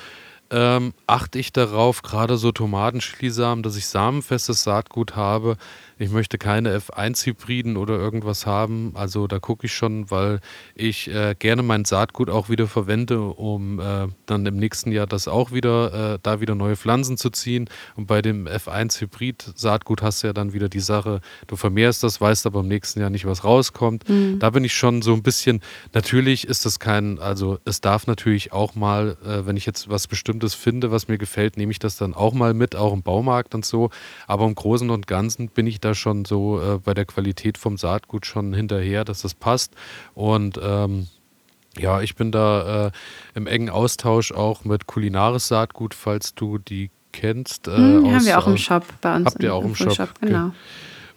ähm, 0.52 0.94
achte 1.06 1.38
ich 1.38 1.52
darauf, 1.54 2.02
gerade 2.02 2.38
so 2.38 2.52
Tomatenschliesamen, 2.52 3.62
dass 3.62 3.76
ich 3.76 3.88
samenfestes 3.88 4.64
Saatgut 4.64 5.16
habe. 5.16 5.58
Ich 6.02 6.12
möchte 6.12 6.38
keine 6.38 6.78
F1-Hybriden 6.78 7.76
oder 7.76 7.96
irgendwas 7.96 8.46
haben. 8.46 8.94
Also 8.96 9.28
da 9.28 9.40
gucke 9.40 9.66
ich 9.66 9.74
schon, 9.74 10.10
weil 10.10 10.40
ich 10.74 11.14
äh, 11.14 11.36
gerne 11.38 11.62
mein 11.62 11.84
Saatgut 11.84 12.30
auch 12.30 12.48
wieder 12.48 12.68
verwende, 12.68 13.22
um 13.22 13.82
äh, 13.82 14.08
dann 14.26 14.46
im 14.46 14.56
nächsten 14.56 14.94
Jahr 14.94 15.08
das 15.08 15.28
auch 15.28 15.52
wieder, 15.52 16.14
äh, 16.14 16.20
da 16.24 16.40
wieder 16.40 16.56
neue 16.56 16.78
Pflanzen 16.78 17.18
zu 17.18 17.30
ziehen. 17.30 17.70
Und 17.98 18.08
bei 18.08 18.22
dem 18.22 18.48
F1-Hybrid-Saatgut 18.48 20.02
hast 20.02 20.24
du 20.24 20.28
ja 20.28 20.34
dann 20.34 20.54
wieder 20.54 20.70
die 20.70 20.80
Sache, 20.80 21.20
du 21.48 21.58
vermehrst 21.58 22.02
das, 22.02 22.22
weißt 22.22 22.46
aber 22.46 22.62
im 22.62 22.70
nächsten 22.70 23.02
Jahr 23.02 23.10
nicht, 23.10 23.26
was 23.26 23.44
rauskommt. 23.44 24.08
Mhm. 24.08 24.40
Da 24.40 24.52
bin 24.52 24.64
ich 24.64 24.74
schon 24.74 25.02
so 25.02 25.14
ein 25.14 25.22
bisschen, 25.22 25.60
natürlich 25.94 26.48
ist 26.48 26.66
das 26.66 26.80
kein, 26.80 27.20
also 27.20 27.60
es 27.66 27.82
darf 27.82 28.08
natürlich 28.08 28.54
auch 28.54 28.74
mal, 28.74 29.18
äh, 29.26 29.46
wenn 29.46 29.58
ich 29.58 29.66
jetzt 29.66 29.90
was 29.90 30.08
Bestimmtes 30.08 30.54
finde, 30.54 30.92
was 30.92 31.10
mir 31.10 31.18
gefällt, 31.18 31.58
nehme 31.58 31.74
ich 31.74 31.80
das 31.80 31.98
dann 31.98 32.14
auch 32.14 32.34
mal 32.34 32.54
mit, 32.54 32.78
auch 32.78 32.94
im 32.94 33.04
Baumarkt 33.04 33.54
und 33.54 33.66
so. 33.66 33.90
Aber 34.28 34.46
im 34.46 34.56
Großen 34.56 34.90
und 34.90 35.06
Ganzen 35.06 35.50
bin 35.50 35.68
ich 35.68 35.82
da 35.82 35.89
schon 35.96 36.26
so 36.26 36.62
äh, 36.62 36.78
bei 36.78 36.94
der 36.94 37.06
Qualität 37.06 37.58
vom 37.58 37.78
Saatgut 37.78 38.26
schon 38.26 38.54
hinterher, 38.54 39.06
dass 39.06 39.22
das 39.22 39.34
passt. 39.34 39.74
Und 40.14 40.60
ähm, 40.62 41.08
ja, 41.78 42.02
ich 42.02 42.16
bin 42.16 42.32
da 42.32 42.88
äh, 42.88 42.92
im 43.36 43.48
engen 43.48 43.70
Austausch 43.70 44.32
auch 44.32 44.66
mit 44.66 44.88
Kulinaris 44.88 45.48
Saatgut, 45.48 45.94
falls 45.94 46.36
du 46.36 46.58
die 46.58 46.92
kennst. 47.12 47.68
Äh, 47.68 47.76
hm, 47.76 48.06
aus, 48.06 48.14
haben 48.14 48.26
wir 48.26 48.40
auch 48.40 48.48
im 48.48 48.58
Shop 48.58 48.86
bei 49.02 49.16
uns. 49.16 49.26
Habt 49.28 49.44
ihr 49.44 49.54
auch 49.54 49.64
im, 49.64 49.70
im 49.70 49.76
Shop? 49.76 49.94
Shop 49.94 50.10
genau. 50.20 50.48
Okay. 50.48 50.56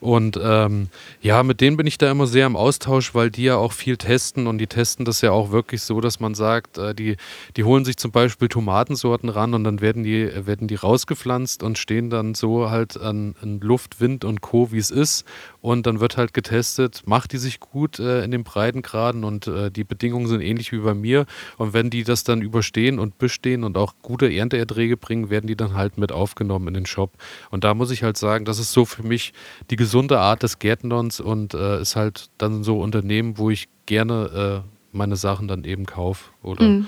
Und 0.03 0.37
ähm, 0.43 0.89
ja, 1.21 1.43
mit 1.43 1.61
denen 1.61 1.77
bin 1.77 1.87
ich 1.87 1.97
da 1.97 2.11
immer 2.11 2.27
sehr 2.27 2.45
im 2.45 2.57
Austausch, 2.57 3.15
weil 3.15 3.31
die 3.31 3.43
ja 3.43 3.55
auch 3.55 3.71
viel 3.71 3.95
testen 3.95 4.47
und 4.47 4.57
die 4.57 4.67
testen 4.67 5.05
das 5.05 5.21
ja 5.21 5.31
auch 5.31 5.51
wirklich 5.51 5.81
so, 5.81 6.01
dass 6.01 6.19
man 6.19 6.35
sagt, 6.35 6.77
äh, 6.77 6.93
die, 6.93 7.15
die 7.55 7.63
holen 7.63 7.85
sich 7.85 7.95
zum 7.95 8.11
Beispiel 8.11 8.49
Tomatensorten 8.49 9.29
ran 9.29 9.53
und 9.53 9.63
dann 9.63 9.79
werden 9.79 10.03
die, 10.03 10.29
werden 10.45 10.67
die 10.67 10.75
rausgepflanzt 10.75 11.63
und 11.63 11.77
stehen 11.77 12.09
dann 12.09 12.33
so 12.35 12.69
halt 12.69 12.99
an, 12.99 13.35
an 13.41 13.61
Luft, 13.61 14.01
Wind 14.01 14.25
und 14.25 14.41
Co., 14.41 14.73
wie 14.73 14.77
es 14.77 14.91
ist. 14.91 15.23
Und 15.61 15.87
dann 15.87 16.01
wird 16.01 16.17
halt 16.17 16.33
getestet, 16.33 17.03
macht 17.05 17.31
die 17.31 17.37
sich 17.37 17.61
gut 17.61 17.97
äh, 17.97 18.25
in 18.25 18.31
den 18.31 18.43
Breitengraden 18.43 19.23
und 19.23 19.47
äh, 19.47 19.71
die 19.71 19.85
Bedingungen 19.85 20.27
sind 20.27 20.41
ähnlich 20.41 20.73
wie 20.73 20.79
bei 20.79 20.93
mir. 20.93 21.25
Und 21.57 21.71
wenn 21.71 21.89
die 21.89 22.03
das 22.03 22.25
dann 22.25 22.41
überstehen 22.41 22.99
und 22.99 23.17
bestehen 23.19 23.63
und 23.63 23.77
auch 23.77 23.93
gute 24.01 24.29
Ernteerträge 24.29 24.97
bringen, 24.97 25.29
werden 25.29 25.47
die 25.47 25.55
dann 25.55 25.75
halt 25.75 25.97
mit 25.97 26.11
aufgenommen 26.11 26.67
in 26.67 26.73
den 26.73 26.85
Shop. 26.85 27.13
Und 27.51 27.63
da 27.63 27.73
muss 27.73 27.89
ich 27.89 28.03
halt 28.03 28.17
sagen, 28.17 28.43
das 28.43 28.59
ist 28.59 28.73
so 28.73 28.83
für 28.83 29.03
mich 29.03 29.31
die 29.71 29.77
gesunde 29.93 30.17
Art 30.17 30.41
des 30.41 30.57
Gärtnerns 30.57 31.19
und 31.19 31.53
äh, 31.53 31.79
ist 31.79 31.95
halt 31.95 32.31
dann 32.39 32.63
so 32.63 32.79
Unternehmen, 32.79 33.37
wo 33.37 33.51
ich 33.51 33.67
gerne 33.85 34.63
äh, 34.65 34.67
meine 34.91 35.15
Sachen 35.17 35.47
dann 35.47 35.65
eben 35.65 35.85
kaufe. 35.85 36.31
Oder 36.41 36.63
mhm. 36.63 36.87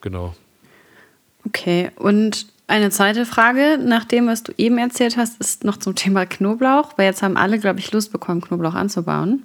genau. 0.00 0.34
Okay, 1.46 1.90
und 1.96 2.46
eine 2.68 2.88
zweite 2.88 3.26
Frage, 3.26 3.78
nach 3.78 4.06
dem, 4.06 4.28
was 4.28 4.42
du 4.42 4.52
eben 4.56 4.78
erzählt 4.78 5.18
hast, 5.18 5.38
ist 5.42 5.64
noch 5.64 5.76
zum 5.76 5.94
Thema 5.94 6.24
Knoblauch, 6.24 6.94
weil 6.96 7.04
jetzt 7.04 7.22
haben 7.22 7.36
alle, 7.36 7.58
glaube 7.58 7.80
ich, 7.80 7.92
Lust 7.92 8.12
bekommen, 8.12 8.40
Knoblauch 8.40 8.74
anzubauen. 8.74 9.42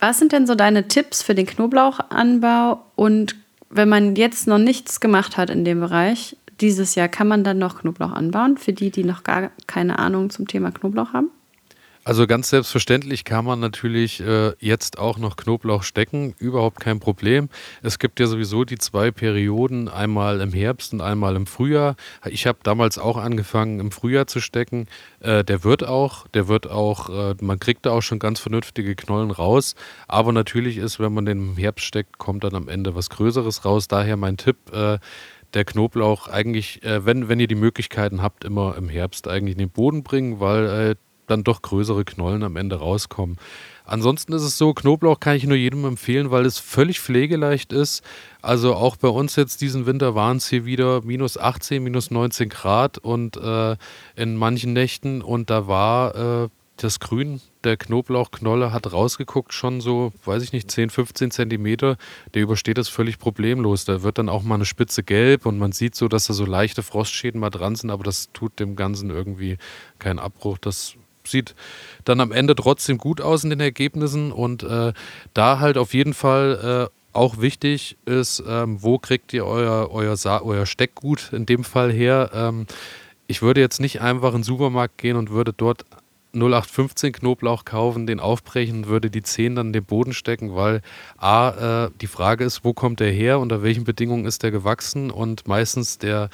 Was 0.00 0.18
sind 0.18 0.32
denn 0.32 0.48
so 0.48 0.56
deine 0.56 0.88
Tipps 0.88 1.22
für 1.22 1.36
den 1.36 1.46
Knoblauchanbau? 1.46 2.80
Und 2.96 3.36
wenn 3.70 3.88
man 3.88 4.16
jetzt 4.16 4.48
noch 4.48 4.58
nichts 4.58 4.98
gemacht 4.98 5.36
hat 5.36 5.50
in 5.50 5.64
dem 5.64 5.78
Bereich, 5.78 6.36
dieses 6.60 6.96
Jahr, 6.96 7.06
kann 7.06 7.28
man 7.28 7.44
dann 7.44 7.58
noch 7.58 7.78
Knoblauch 7.78 8.10
anbauen? 8.10 8.58
Für 8.58 8.72
die, 8.72 8.90
die 8.90 9.04
noch 9.04 9.22
gar 9.22 9.52
keine 9.68 10.00
Ahnung 10.00 10.30
zum 10.30 10.48
Thema 10.48 10.72
Knoblauch 10.72 11.12
haben? 11.12 11.30
Also 12.06 12.28
ganz 12.28 12.50
selbstverständlich 12.50 13.24
kann 13.24 13.44
man 13.44 13.58
natürlich 13.58 14.20
äh, 14.20 14.52
jetzt 14.60 14.96
auch 14.96 15.18
noch 15.18 15.34
Knoblauch 15.34 15.82
stecken, 15.82 16.36
überhaupt 16.38 16.78
kein 16.78 17.00
Problem. 17.00 17.48
Es 17.82 17.98
gibt 17.98 18.20
ja 18.20 18.28
sowieso 18.28 18.64
die 18.64 18.78
zwei 18.78 19.10
Perioden, 19.10 19.88
einmal 19.88 20.40
im 20.40 20.52
Herbst 20.52 20.92
und 20.92 21.00
einmal 21.00 21.34
im 21.34 21.46
Frühjahr. 21.46 21.96
Ich 22.24 22.46
habe 22.46 22.58
damals 22.62 22.98
auch 22.98 23.16
angefangen 23.16 23.80
im 23.80 23.90
Frühjahr 23.90 24.28
zu 24.28 24.38
stecken. 24.38 24.86
Äh, 25.18 25.42
der 25.42 25.64
wird 25.64 25.84
auch, 25.84 26.28
der 26.28 26.46
wird 26.46 26.70
auch, 26.70 27.08
äh, 27.08 27.34
man 27.40 27.58
kriegt 27.58 27.86
da 27.86 27.90
auch 27.90 28.02
schon 28.02 28.20
ganz 28.20 28.38
vernünftige 28.38 28.94
Knollen 28.94 29.32
raus. 29.32 29.74
Aber 30.06 30.32
natürlich 30.32 30.76
ist, 30.76 31.00
wenn 31.00 31.12
man 31.12 31.26
den 31.26 31.38
im 31.38 31.56
Herbst 31.56 31.86
steckt, 31.86 32.18
kommt 32.18 32.44
dann 32.44 32.54
am 32.54 32.68
Ende 32.68 32.94
was 32.94 33.10
Größeres 33.10 33.64
raus. 33.64 33.88
Daher 33.88 34.16
mein 34.16 34.36
Tipp 34.36 34.72
äh, 34.72 35.00
der 35.54 35.64
Knoblauch 35.64 36.28
eigentlich, 36.28 36.84
äh, 36.84 37.04
wenn, 37.04 37.28
wenn 37.28 37.40
ihr 37.40 37.48
die 37.48 37.56
Möglichkeiten 37.56 38.22
habt, 38.22 38.44
immer 38.44 38.76
im 38.76 38.88
Herbst 38.88 39.26
eigentlich 39.26 39.54
in 39.54 39.58
den 39.58 39.70
Boden 39.70 40.04
bringen, 40.04 40.38
weil 40.38 40.66
äh, 40.66 40.94
dann 41.26 41.44
doch 41.44 41.62
größere 41.62 42.04
Knollen 42.04 42.42
am 42.42 42.56
Ende 42.56 42.76
rauskommen. 42.76 43.36
Ansonsten 43.84 44.32
ist 44.32 44.42
es 44.42 44.58
so, 44.58 44.74
Knoblauch 44.74 45.20
kann 45.20 45.36
ich 45.36 45.44
nur 45.44 45.56
jedem 45.56 45.84
empfehlen, 45.84 46.30
weil 46.32 46.44
es 46.44 46.58
völlig 46.58 47.00
pflegeleicht 47.00 47.72
ist. 47.72 48.02
Also 48.42 48.74
auch 48.74 48.96
bei 48.96 49.08
uns 49.08 49.36
jetzt 49.36 49.60
diesen 49.60 49.86
Winter 49.86 50.14
waren 50.14 50.38
es 50.38 50.48
hier 50.48 50.64
wieder 50.64 51.02
minus 51.02 51.38
18, 51.38 51.82
minus 51.82 52.10
19 52.10 52.48
Grad 52.48 52.98
und 52.98 53.36
äh, 53.36 53.76
in 54.16 54.36
manchen 54.36 54.72
Nächten 54.72 55.22
und 55.22 55.50
da 55.50 55.68
war 55.68 56.44
äh, 56.44 56.48
das 56.76 57.00
Grün 57.00 57.40
der 57.64 57.76
Knoblauchknolle 57.76 58.72
hat 58.72 58.92
rausgeguckt, 58.92 59.52
schon 59.52 59.80
so, 59.80 60.12
weiß 60.24 60.42
ich 60.42 60.52
nicht, 60.52 60.70
10, 60.70 60.90
15 60.90 61.30
Zentimeter. 61.30 61.96
Der 62.34 62.42
übersteht 62.42 62.78
das 62.78 62.88
völlig 62.88 63.18
problemlos. 63.18 63.84
Da 63.84 64.02
wird 64.02 64.18
dann 64.18 64.28
auch 64.28 64.42
mal 64.42 64.56
eine 64.56 64.66
Spitze 64.66 65.02
gelb 65.02 65.46
und 65.46 65.58
man 65.58 65.72
sieht 65.72 65.94
so, 65.94 66.06
dass 66.06 66.26
da 66.26 66.34
so 66.34 66.44
leichte 66.44 66.82
Frostschäden 66.82 67.40
mal 67.40 67.50
dran 67.50 67.74
sind, 67.74 67.90
aber 67.90 68.04
das 68.04 68.30
tut 68.32 68.60
dem 68.60 68.76
Ganzen 68.76 69.10
irgendwie 69.10 69.56
keinen 69.98 70.18
Abbruch. 70.18 70.58
Das 70.58 70.94
sieht 71.26 71.54
dann 72.04 72.20
am 72.20 72.32
Ende 72.32 72.54
trotzdem 72.54 72.98
gut 72.98 73.20
aus 73.20 73.44
in 73.44 73.50
den 73.50 73.60
Ergebnissen 73.60 74.32
und 74.32 74.62
äh, 74.62 74.92
da 75.34 75.60
halt 75.60 75.78
auf 75.78 75.94
jeden 75.94 76.14
Fall 76.14 76.88
äh, 76.90 76.96
auch 77.16 77.40
wichtig 77.40 77.96
ist, 78.04 78.42
ähm, 78.46 78.82
wo 78.82 78.98
kriegt 78.98 79.32
ihr 79.32 79.46
euer, 79.46 79.90
euer, 79.90 80.16
euer 80.44 80.66
Steckgut 80.66 81.32
in 81.32 81.46
dem 81.46 81.64
Fall 81.64 81.90
her? 81.90 82.30
Ähm, 82.34 82.66
ich 83.26 83.42
würde 83.42 83.60
jetzt 83.60 83.80
nicht 83.80 84.00
einfach 84.00 84.30
in 84.30 84.38
den 84.38 84.44
Supermarkt 84.44 84.98
gehen 84.98 85.16
und 85.16 85.30
würde 85.30 85.52
dort 85.52 85.84
0815 86.36 87.12
Knoblauch 87.12 87.64
kaufen, 87.64 88.06
den 88.06 88.20
aufbrechen 88.20 88.86
würde 88.86 89.10
die 89.10 89.22
Zehen 89.22 89.54
dann 89.54 89.68
in 89.68 89.72
den 89.72 89.84
Boden 89.84 90.12
stecken, 90.12 90.54
weil 90.54 90.82
A, 91.16 91.86
äh, 91.86 91.90
die 92.00 92.06
Frage 92.06 92.44
ist, 92.44 92.62
wo 92.62 92.74
kommt 92.74 93.00
der 93.00 93.10
her, 93.10 93.40
unter 93.40 93.62
welchen 93.62 93.84
Bedingungen 93.84 94.26
ist 94.26 94.42
der 94.42 94.50
gewachsen 94.50 95.10
und 95.10 95.48
meistens 95.48 95.98
der 95.98 96.28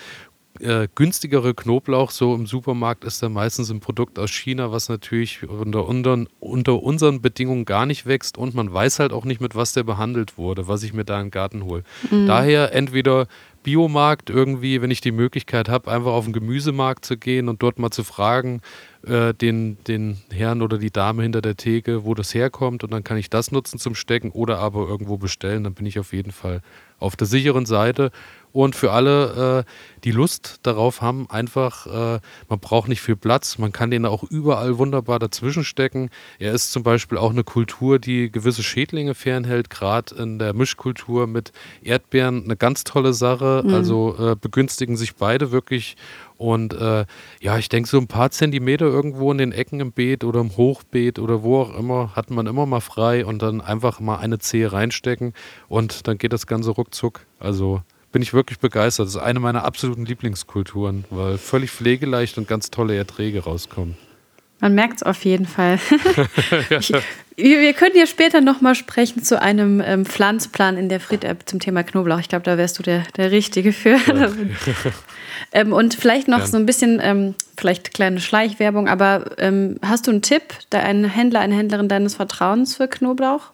äh, 0.61 0.89
günstigere 0.95 1.55
Knoblauch 1.55 2.11
so 2.11 2.35
im 2.35 2.47
Supermarkt 2.47 3.05
ist 3.05 3.23
dann 3.23 3.33
meistens 3.33 3.71
ein 3.71 3.81
Produkt 3.81 4.19
aus 4.19 4.31
China, 4.31 4.71
was 4.71 4.89
natürlich 4.89 5.49
unter, 5.49 5.87
unter, 5.87 6.25
unter 6.41 6.83
unseren 6.83 7.23
Bedingungen 7.23 7.65
gar 7.65 7.87
nicht 7.87 8.07
wächst 8.07 8.37
und 8.37 8.55
man 8.55 8.73
weiß 8.73 8.99
halt 8.99 9.13
auch 9.13 9.25
nicht, 9.25 9.41
mit 9.41 9.55
was 9.55 9.73
der 9.73 9.83
behandelt 9.83 10.37
wurde, 10.37 10.69
was 10.69 10.83
ich 10.83 10.93
mir 10.93 11.05
da 11.05 11.19
in 11.21 11.27
den 11.27 11.31
Garten 11.31 11.65
hole. 11.65 11.85
Mhm. 12.11 12.27
Daher 12.27 12.75
entweder 12.75 13.29
Biomarkt 13.63 14.29
irgendwie, 14.29 14.83
wenn 14.83 14.91
ich 14.91 15.01
die 15.01 15.13
Möglichkeit 15.13 15.69
habe, 15.69 15.91
einfach 15.91 16.13
auf 16.13 16.25
den 16.25 16.33
Gemüsemarkt 16.33 17.05
zu 17.05 17.17
gehen 17.17 17.49
und 17.49 17.63
dort 17.63 17.79
mal 17.79 17.91
zu 17.91 18.05
fragen, 18.05 18.61
äh, 19.07 19.35
den, 19.35 19.77
den 19.85 20.19
Herrn 20.33 20.63
oder 20.63 20.79
die 20.79 20.91
Dame 20.91 21.23
hinter 21.23 21.43
der 21.43 21.57
Theke, 21.57 22.05
wo 22.05 22.15
das 22.15 22.35
herkommt 22.35 22.85
und 22.85 22.93
dann 22.93 23.05
kann 23.05 23.17
ich 23.17 23.31
das 23.31 23.53
nutzen 23.53 23.79
zum 23.79 23.95
Stecken 23.95 24.31
oder 24.31 24.59
aber 24.59 24.89
irgendwo 24.89 25.17
bestellen, 25.17 25.65
dann 25.65 25.75
bin 25.75 25.87
ich 25.87 25.99
auf 25.99 26.13
jeden 26.13 26.33
Fall 26.33 26.63
auf 26.99 27.17
der 27.17 27.27
sicheren 27.27 27.67
Seite 27.67 28.13
und 28.53 28.77
für 28.77 28.93
alle, 28.93 29.65
äh, 29.67 29.71
die 30.05 30.11
Lust 30.11 30.61
darauf 30.63 31.01
haben, 31.01 31.29
einfach, 31.31 31.87
äh, 31.87 32.21
man 32.49 32.61
braucht 32.61 32.89
nicht 32.89 33.01
viel 33.01 33.17
Platz, 33.17 33.57
man 33.57 33.73
kann 33.73 33.91
den 33.91 34.05
auch 34.05 34.25
überall 34.25 34.77
wunderbar 34.79 35.19
dazwischen 35.19 35.65
stecken. 35.65 36.11
Er 36.39 36.53
ist 36.53 36.71
zum 36.71 36.83
Beispiel 36.83 37.17
auch 37.17 37.31
eine 37.31 37.45
Kultur, 37.45 37.99
die 37.99 38.31
gewisse 38.31 38.63
Schädlinge 38.63 39.15
fernhält, 39.15 39.71
gerade 39.71 40.15
in 40.17 40.39
der 40.39 40.53
Mischkultur 40.53 41.27
mit 41.27 41.53
Erdbeeren 41.83 42.45
eine 42.45 42.57
ganz 42.57 42.85
tolle 42.85 43.15
Sache. 43.15 43.63
Mhm. 43.65 43.75
Also 43.75 44.17
äh, 44.19 44.37
begünstigen 44.37 44.97
sich 44.97 45.17
beide 45.17 45.51
wirklich. 45.51 45.97
Und 46.43 46.75
äh, 46.75 47.07
ja, 47.41 47.57
ich 47.57 47.69
denke, 47.69 47.89
so 47.89 47.99
ein 47.99 48.09
paar 48.09 48.33
Zentimeter 48.33 48.87
irgendwo 48.87 49.31
in 49.31 49.39
den 49.39 49.53
Ecken 49.53 49.79
im 49.79 49.93
Beet 49.93 50.25
oder 50.25 50.41
im 50.41 50.57
Hochbeet 50.57 51.21
oder 51.21 51.45
wo 51.45 51.61
auch 51.61 51.79
immer, 51.79 52.17
hat 52.17 52.31
man 52.31 52.49
immer 52.49 52.67
mal 52.67 52.81
frei 52.81 53.25
und 53.25 53.43
dann 53.43 53.61
einfach 53.61 54.01
mal 54.01 54.17
eine 54.17 54.41
Zehe 54.41 54.73
reinstecken 54.73 55.35
und 55.69 56.09
dann 56.09 56.19
geht 56.19 56.33
das 56.33 56.49
Ganze 56.49 56.71
ruckzuck. 56.71 57.21
Also 57.39 57.83
bin 58.11 58.23
ich 58.23 58.35
wirklich 58.35 58.59
begeistert. 58.59 59.07
Das 59.07 59.15
ist 59.15 59.21
eine 59.21 59.39
meiner 59.39 59.65
absoluten 59.65 60.05
Lieblingskulturen, 60.05 61.05
weil 61.11 61.39
völlig 61.39 61.71
pflegeleicht 61.71 62.37
und 62.39 62.49
ganz 62.49 62.73
tolle 62.73 62.97
Erträge 62.97 63.45
rauskommen. 63.45 63.97
Man 64.61 64.75
merkt 64.75 64.97
es 64.97 65.03
auf 65.05 65.25
jeden 65.25 65.47
Fall. 65.47 65.79
ich, 66.71 66.93
wir 67.37 67.73
können 67.73 67.97
ja 67.97 68.07
später 68.07 68.41
nochmal 68.41 68.75
sprechen 68.75 69.23
zu 69.23 69.41
einem 69.41 69.81
ähm, 69.81 70.05
Pflanzplan 70.05 70.77
in 70.77 70.89
der 70.89 70.99
Fried-App 70.99 71.49
zum 71.49 71.61
Thema 71.61 71.85
Knoblauch. 71.85 72.19
Ich 72.19 72.29
glaube, 72.29 72.45
da 72.45 72.59
wärst 72.59 72.81
du 72.81 72.83
der, 72.83 73.05
der 73.17 73.31
Richtige 73.31 73.73
für. 73.73 73.97
Ähm, 75.53 75.73
und 75.73 75.95
vielleicht 75.95 76.29
noch 76.29 76.41
ja. 76.41 76.47
so 76.47 76.57
ein 76.57 76.67
bisschen, 76.67 76.99
ähm, 77.03 77.35
vielleicht 77.57 77.93
kleine 77.93 78.21
Schleichwerbung, 78.21 78.89
aber 78.89 79.39
ähm, 79.39 79.79
hast 79.83 80.07
du 80.07 80.11
einen 80.11 80.23
Tipp, 80.23 80.43
da 80.71 80.81
ein 80.81 81.05
Händler, 81.05 81.41
eine 81.41 81.55
Händlerin 81.55 81.89
deines 81.89 82.15
Vertrauens 82.15 82.77
für 82.77 82.89
Knoblauch? 82.89 83.53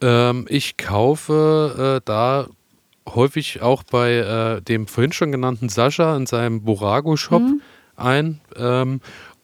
Ähm, 0.00 0.46
ich 0.48 0.76
kaufe 0.76 1.98
äh, 1.98 2.02
da 2.04 2.46
häufig 3.08 3.62
auch 3.62 3.82
bei 3.82 4.14
äh, 4.14 4.62
dem 4.62 4.86
vorhin 4.86 5.12
schon 5.12 5.32
genannten 5.32 5.68
Sascha 5.68 6.16
in 6.16 6.26
seinem 6.26 6.62
Borago-Shop 6.62 7.42
mhm. 7.42 7.60
ein. 7.96 8.40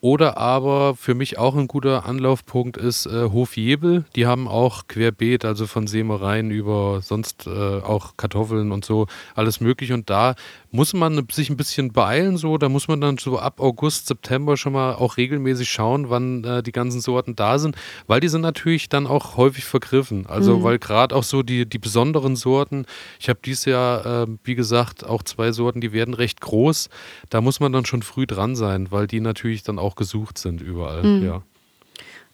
Oder 0.05 0.37
aber 0.37 0.97
für 0.97 1.15
mich 1.15 1.39
auch 1.39 1.55
ein 1.55 1.69
guter 1.69 2.07
Anlaufpunkt 2.07 2.77
ist 2.77 3.07
äh, 3.07 3.31
Hof 3.31 3.57
Jebel. 3.57 4.05
Die 4.17 4.27
haben 4.27 4.49
auch 4.49 4.89
querbeet, 4.89 5.45
also 5.45 5.69
von 5.69 5.87
Sämereien 5.87 6.51
über 6.51 7.01
sonst 7.03 7.47
äh, 7.47 7.51
auch 7.51 8.17
Kartoffeln 8.17 8.73
und 8.73 8.85
so, 8.85 9.07
alles 9.37 9.61
möglich. 9.61 9.93
Und 9.93 10.11
da 10.11 10.35
muss 10.73 10.93
man 10.93 11.25
sich 11.31 11.51
ein 11.51 11.57
bisschen 11.57 11.93
beeilen, 11.93 12.37
so. 12.37 12.59
Da 12.59 12.69
muss 12.69 12.89
man 12.89 13.01
dann 13.01 13.17
so 13.17 13.39
ab 13.39 13.61
August, 13.61 14.09
September 14.09 14.57
schon 14.57 14.73
mal 14.73 14.95
auch 14.95 15.19
regelmäßig 15.19 15.71
schauen, 15.71 16.11
wann 16.11 16.43
äh, 16.43 16.65
die 16.65 16.73
ganzen 16.73 17.01
Sorten 17.01 17.37
da 17.37 17.61
sind, 17.61 17.77
weil 18.09 18.19
die 18.19 18.29
sind 18.29 18.41
natürlich 18.41 18.89
dann 18.89 19.07
auch 19.07 19.37
häufig 19.37 19.65
vergriffen. 19.65 20.27
Also, 20.27 20.59
mhm. 20.59 20.63
weil 20.65 20.79
gerade 20.81 21.15
auch 21.15 21.23
so 21.23 21.45
die, 21.45 21.65
die 21.65 21.79
besonderen 21.79 22.35
Sorten, 22.35 22.87
ich 23.21 23.29
habe 23.29 23.39
dieses 23.45 23.67
Jahr, 23.67 24.25
äh, 24.25 24.27
wie 24.43 24.57
gesagt, 24.57 25.07
auch 25.07 25.23
zwei 25.23 25.53
Sorten, 25.53 25.81
die 25.81 25.93
werden 25.93 26.15
recht 26.15 26.41
groß. 26.41 26.89
Da 27.31 27.41
muss 27.41 27.61
man 27.61 27.73
dann 27.73 27.85
schon 27.85 28.03
früh 28.03 28.27
dran 28.27 28.57
sein, 28.57 28.91
weil 28.91 29.07
die 29.07 29.21
natürlich 29.21 29.63
dann 29.63 29.79
auch 29.79 29.92
gesucht 29.97 30.39
sind 30.39 30.61
überall, 30.61 31.03
mhm. 31.03 31.25
ja. 31.25 31.43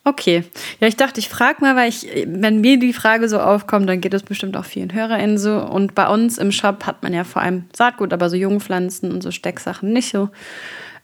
Okay. 0.05 0.45
Ja, 0.81 0.89
ich 0.89 0.97
dachte, 0.97 1.21
ich 1.21 1.29
frage 1.29 1.61
mal, 1.61 1.77
weil 1.77 1.91
ich, 1.91 2.07
wenn 2.27 2.63
mir 2.63 2.79
die 2.79 2.95
Frage 2.95 3.29
so 3.29 3.41
aufkommt, 3.41 3.89
dann 3.89 4.01
geht 4.01 4.15
es 4.15 4.23
bestimmt 4.23 4.57
auch 4.57 4.65
vielen 4.65 4.95
HörerInnen 4.95 5.37
so. 5.37 5.59
Und 5.59 5.95
bei 5.95 6.09
uns 6.09 6.39
im 6.39 6.51
Shop 6.51 6.87
hat 6.87 7.03
man 7.03 7.13
ja 7.13 7.25
vor 7.25 7.43
allem 7.43 7.65
Saatgut, 7.77 8.15
aber 8.15 8.31
so 8.31 8.37
Jungpflanzen 8.37 9.13
und 9.13 9.23
so 9.23 9.31
Stecksachen 9.31 9.93
nicht 9.93 10.11
so. 10.11 10.31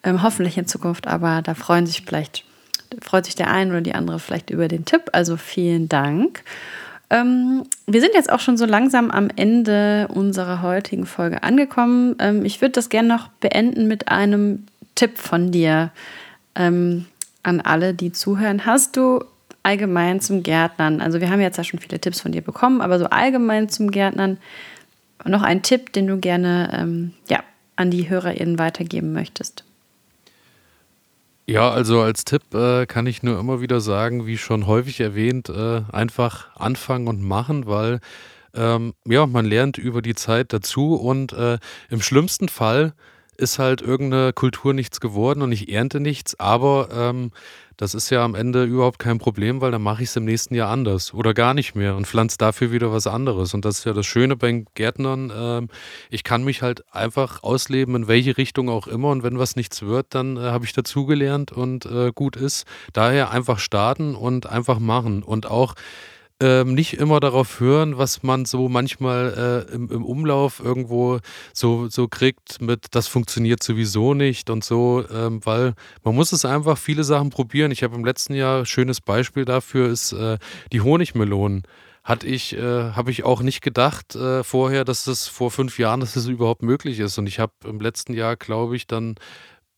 Ähm, 0.05 0.23
hoffentlich 0.23 0.57
in 0.57 0.67
Zukunft, 0.67 1.07
aber 1.07 1.43
da 1.43 1.55
freuen 1.55 1.87
sich 1.87 2.03
vielleicht, 2.07 2.45
freut 3.03 3.27
sich 3.27 3.35
der 3.35 3.51
eine 3.51 3.73
oder 3.73 3.81
die 3.83 3.95
andere 3.95 4.19
vielleicht 4.19 4.49
über 4.49 4.69
den 4.69 4.87
Tipp. 4.87 5.11
Also 5.13 5.37
vielen 5.37 5.89
Dank. 5.91 6.43
Ähm, 7.11 7.65
wir 7.87 8.01
sind 8.01 8.15
jetzt 8.15 8.33
auch 8.33 8.41
schon 8.41 8.57
so 8.57 8.65
langsam 8.65 9.11
am 9.11 9.29
Ende 9.37 10.09
unserer 10.09 10.63
heutigen 10.63 11.05
Folge 11.05 11.43
angekommen. 11.43 12.17
Ähm, 12.19 12.45
ich 12.45 12.63
würde 12.63 12.73
das 12.73 12.89
gerne 12.89 13.09
noch 13.09 13.29
beenden 13.29 13.87
mit 13.87 14.09
einem 14.09 14.65
Tipp 14.95 15.19
von 15.19 15.51
dir. 15.51 15.91
Ähm, 16.55 17.07
an 17.43 17.61
alle, 17.61 17.95
die 17.95 18.13
zuhören. 18.13 18.65
Hast 18.65 18.97
du 18.97 19.25
allgemein 19.63 20.21
zum 20.21 20.43
Gärtnern, 20.43 21.01
also 21.01 21.21
wir 21.21 21.31
haben 21.31 21.41
jetzt 21.41 21.57
ja 21.57 21.65
schon 21.65 21.81
viele 21.81 21.99
Tipps 21.99 22.21
von 22.21 22.33
dir 22.33 22.43
bekommen, 22.43 22.81
aber 22.81 22.99
so 22.99 23.07
allgemein 23.07 23.69
zum 23.69 23.91
Gärtnern 23.91 24.39
noch 25.25 25.43
einen 25.43 25.63
Tipp, 25.63 25.93
den 25.93 26.07
du 26.07 26.19
gerne 26.19 26.71
ähm, 26.73 27.13
ja, 27.29 27.43
an 27.77 27.91
die 27.91 28.09
HörerInnen 28.09 28.59
weitergeben 28.59 29.13
möchtest? 29.13 29.65
Ja, 31.47 31.71
also 31.71 32.01
als 32.01 32.25
Tipp 32.25 32.55
äh, 32.55 32.87
kann 32.87 33.07
ich 33.07 33.23
nur 33.23 33.39
immer 33.39 33.61
wieder 33.61 33.81
sagen, 33.81 34.27
wie 34.27 34.39
schon 34.39 34.67
häufig 34.67 35.01
erwähnt, 35.01 35.51
äh, 35.51 35.83
einfach 35.93 36.57
anfangen 36.57 37.07
und 37.07 37.23
machen, 37.23 37.67
weil 37.67 38.01
ähm, 38.55 38.95
ja, 39.07 39.27
man 39.27 39.45
lernt 39.45 39.77
über 39.77 40.01
die 40.01 40.15
Zeit 40.15 40.53
dazu 40.53 40.95
und 40.95 41.33
äh, 41.33 41.59
im 41.91 42.01
schlimmsten 42.01 42.49
Fall 42.49 42.95
ist 43.37 43.59
halt 43.59 43.83
irgendeine 43.83 44.33
Kultur 44.33 44.75
nichts 44.75 45.01
geworden 45.01 45.43
und 45.43 45.53
ich 45.53 45.73
ernte 45.73 46.01
nichts, 46.01 46.39
aber 46.39 46.89
ähm, 46.93 47.31
das 47.77 47.95
ist 47.95 48.11
ja 48.11 48.25
am 48.25 48.37
Ende 48.37 48.65
überhaupt 48.65 49.01
kein 49.01 49.19
Problem, 49.19 49.61
weil 49.61 49.73
dann 49.73 49.83
mache 49.83 50.03
ich 50.03 50.09
es 50.09 50.17
im 50.17 50.25
nächsten 50.25 50.55
Jahr 50.55 50.71
anders 50.71 51.13
oder 51.13 51.35
gar 51.35 51.55
nicht 51.55 51.75
mehr 51.75 51.97
und 51.97 52.07
pflanze 52.07 52.39
dafür 52.39 52.71
wieder 52.71 52.93
was 52.93 53.07
anderes. 53.07 53.53
Und 53.53 53.65
das 53.65 53.79
ist 53.79 53.85
ja 53.85 53.93
das 53.93 54.07
Schöne 54.07 54.37
bei 54.37 54.65
Gärtnern. 54.75 55.33
Ähm, 55.35 55.69
ich 56.09 56.23
kann 56.23 56.45
mich 56.45 56.63
halt 56.63 56.85
einfach 56.95 57.43
ausleben, 57.43 57.97
in 57.97 58.09
welche 58.09 58.37
Richtung 58.39 58.69
auch 58.69 58.87
immer. 58.87 59.11
Und 59.11 59.25
wenn 59.25 59.39
was 59.39 59.57
nichts 59.57 59.83
wird, 59.83 60.07
dann 60.11 60.37
äh, 60.37 60.41
habe 60.41 60.65
ich 60.65 60.73
dazugelernt 60.73 61.51
und 61.51 61.85
äh, 61.87 62.13
gut 62.15 62.37
ist. 62.37 62.65
Daher 62.93 63.33
einfach 63.33 63.59
starten 63.59 64.15
und 64.15 64.47
einfach 64.47 64.79
machen. 64.79 65.25
Und 65.25 65.47
auch 65.47 65.75
ähm, 66.45 66.75
nicht 66.75 66.95
immer 66.95 67.21
darauf 67.21 67.59
hören, 67.59 67.97
was 67.97 68.23
man 68.23 68.45
so 68.45 68.69
manchmal 68.69 69.67
äh, 69.71 69.75
im, 69.75 69.91
im, 69.91 70.05
Umlauf 70.05 70.61
irgendwo 70.61 71.21
so, 71.55 71.89
so 71.89 72.07
kriegt 72.07 72.61
mit, 72.61 72.89
das 72.91 73.09
funktioniert 73.09 73.63
sowieso 73.63 74.13
nicht 74.13 74.51
und 74.51 74.63
so, 74.63 75.03
ähm, 75.11 75.41
weil 75.45 75.73
man 76.03 76.15
muss 76.15 76.33
es 76.33 76.45
einfach 76.45 76.77
viele 76.77 77.03
Sachen 77.03 77.31
probieren. 77.31 77.71
Ich 77.71 77.83
habe 77.83 77.95
im 77.95 78.05
letzten 78.05 78.35
Jahr, 78.35 78.67
schönes 78.67 79.01
Beispiel 79.01 79.47
dafür 79.47 79.89
ist 79.89 80.13
äh, 80.13 80.37
die 80.71 80.83
Honigmelonen 80.83 81.63
hatte 82.03 82.27
ich, 82.27 82.55
äh, 82.55 82.93
habe 82.93 83.11
ich 83.11 83.25
auch 83.25 83.41
nicht 83.41 83.63
gedacht 83.63 84.15
äh, 84.15 84.45
vorher, 84.45 84.85
dass 84.85 85.05
das 85.05 85.27
vor 85.27 85.51
fünf 85.51 85.79
Jahren, 85.79 86.01
dass 86.01 86.13
das 86.13 86.27
überhaupt 86.27 86.63
möglich 86.63 86.99
ist. 87.01 87.17
Und 87.17 87.27
ich 87.27 87.39
habe 87.39 87.55
im 87.65 87.81
letzten 87.81 88.13
Jahr, 88.13 88.37
glaube 88.37 88.77
ich, 88.77 88.87
dann 88.87 89.15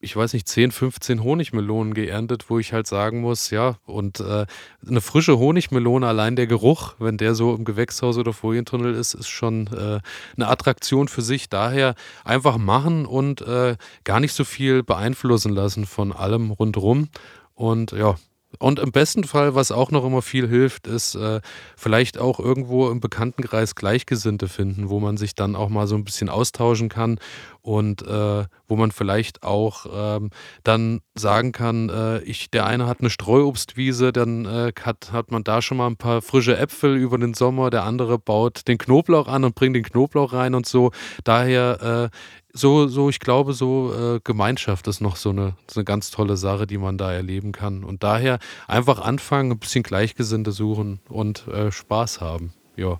ich 0.06 0.16
weiß 0.16 0.32
nicht, 0.32 0.48
10, 0.48 0.70
15 0.70 1.22
Honigmelonen 1.22 1.92
geerntet, 1.92 2.48
wo 2.48 2.58
ich 2.58 2.72
halt 2.72 2.86
sagen 2.86 3.20
muss, 3.20 3.50
ja, 3.50 3.76
und 3.84 4.20
äh, 4.20 4.46
eine 4.86 5.00
frische 5.00 5.38
Honigmelone, 5.38 6.06
allein 6.06 6.36
der 6.36 6.46
Geruch, 6.46 6.94
wenn 6.98 7.18
der 7.18 7.34
so 7.34 7.54
im 7.54 7.64
Gewächshaus 7.64 8.16
oder 8.16 8.32
Folientunnel 8.32 8.94
ist, 8.94 9.14
ist 9.14 9.28
schon 9.28 9.66
äh, 9.66 9.98
eine 10.36 10.48
Attraktion 10.48 11.08
für 11.08 11.22
sich. 11.22 11.48
Daher 11.48 11.96
einfach 12.24 12.56
machen 12.56 13.04
und 13.04 13.42
äh, 13.42 13.76
gar 14.04 14.20
nicht 14.20 14.32
so 14.32 14.44
viel 14.44 14.84
beeinflussen 14.84 15.52
lassen 15.52 15.86
von 15.86 16.12
allem 16.12 16.52
rundherum. 16.52 17.08
Und 17.54 17.90
ja, 17.90 18.14
und 18.58 18.78
im 18.78 18.92
besten 18.92 19.24
Fall, 19.24 19.54
was 19.54 19.72
auch 19.72 19.90
noch 19.90 20.04
immer 20.04 20.22
viel 20.22 20.48
hilft, 20.48 20.86
ist 20.86 21.14
äh, 21.14 21.40
vielleicht 21.76 22.18
auch 22.18 22.40
irgendwo 22.40 22.88
im 22.88 23.00
Bekanntenkreis 23.00 23.74
Gleichgesinnte 23.74 24.48
finden, 24.48 24.88
wo 24.88 25.00
man 25.00 25.16
sich 25.16 25.34
dann 25.34 25.56
auch 25.56 25.68
mal 25.68 25.86
so 25.86 25.94
ein 25.94 26.04
bisschen 26.04 26.28
austauschen 26.28 26.88
kann 26.88 27.18
und 27.60 28.02
äh, 28.06 28.44
wo 28.68 28.76
man 28.76 28.92
vielleicht 28.92 29.42
auch 29.42 29.86
ähm, 29.92 30.30
dann 30.64 31.00
sagen 31.14 31.52
kann, 31.52 31.90
äh, 31.90 32.20
ich, 32.20 32.50
der 32.50 32.66
eine 32.66 32.86
hat 32.86 33.00
eine 33.00 33.10
Streuobstwiese, 33.10 34.12
dann 34.12 34.46
äh, 34.46 34.72
hat, 34.80 35.12
hat 35.12 35.30
man 35.30 35.44
da 35.44 35.60
schon 35.60 35.76
mal 35.76 35.88
ein 35.88 35.96
paar 35.96 36.22
frische 36.22 36.56
Äpfel 36.56 36.96
über 36.96 37.18
den 37.18 37.34
Sommer, 37.34 37.70
der 37.70 37.84
andere 37.84 38.18
baut 38.18 38.68
den 38.68 38.78
Knoblauch 38.78 39.28
an 39.28 39.44
und 39.44 39.54
bringt 39.54 39.76
den 39.76 39.84
Knoblauch 39.84 40.32
rein 40.32 40.54
und 40.54 40.66
so. 40.66 40.92
Daher 41.24 42.10
äh, 42.12 42.16
so, 42.56 42.88
so, 42.88 43.08
ich 43.08 43.20
glaube, 43.20 43.52
so 43.52 43.92
äh, 43.92 44.20
Gemeinschaft 44.24 44.86
ist 44.88 45.00
noch 45.00 45.16
so 45.16 45.30
eine, 45.30 45.54
so 45.70 45.80
eine 45.80 45.84
ganz 45.84 46.10
tolle 46.10 46.36
Sache, 46.36 46.66
die 46.66 46.78
man 46.78 46.98
da 46.98 47.12
erleben 47.12 47.52
kann. 47.52 47.84
Und 47.84 48.02
daher 48.02 48.38
einfach 48.66 49.00
anfangen, 49.00 49.52
ein 49.52 49.58
bisschen 49.58 49.82
Gleichgesinnte 49.82 50.52
suchen 50.52 51.00
und 51.08 51.46
äh, 51.48 51.70
Spaß 51.70 52.20
haben. 52.20 52.52
Ja. 52.76 52.98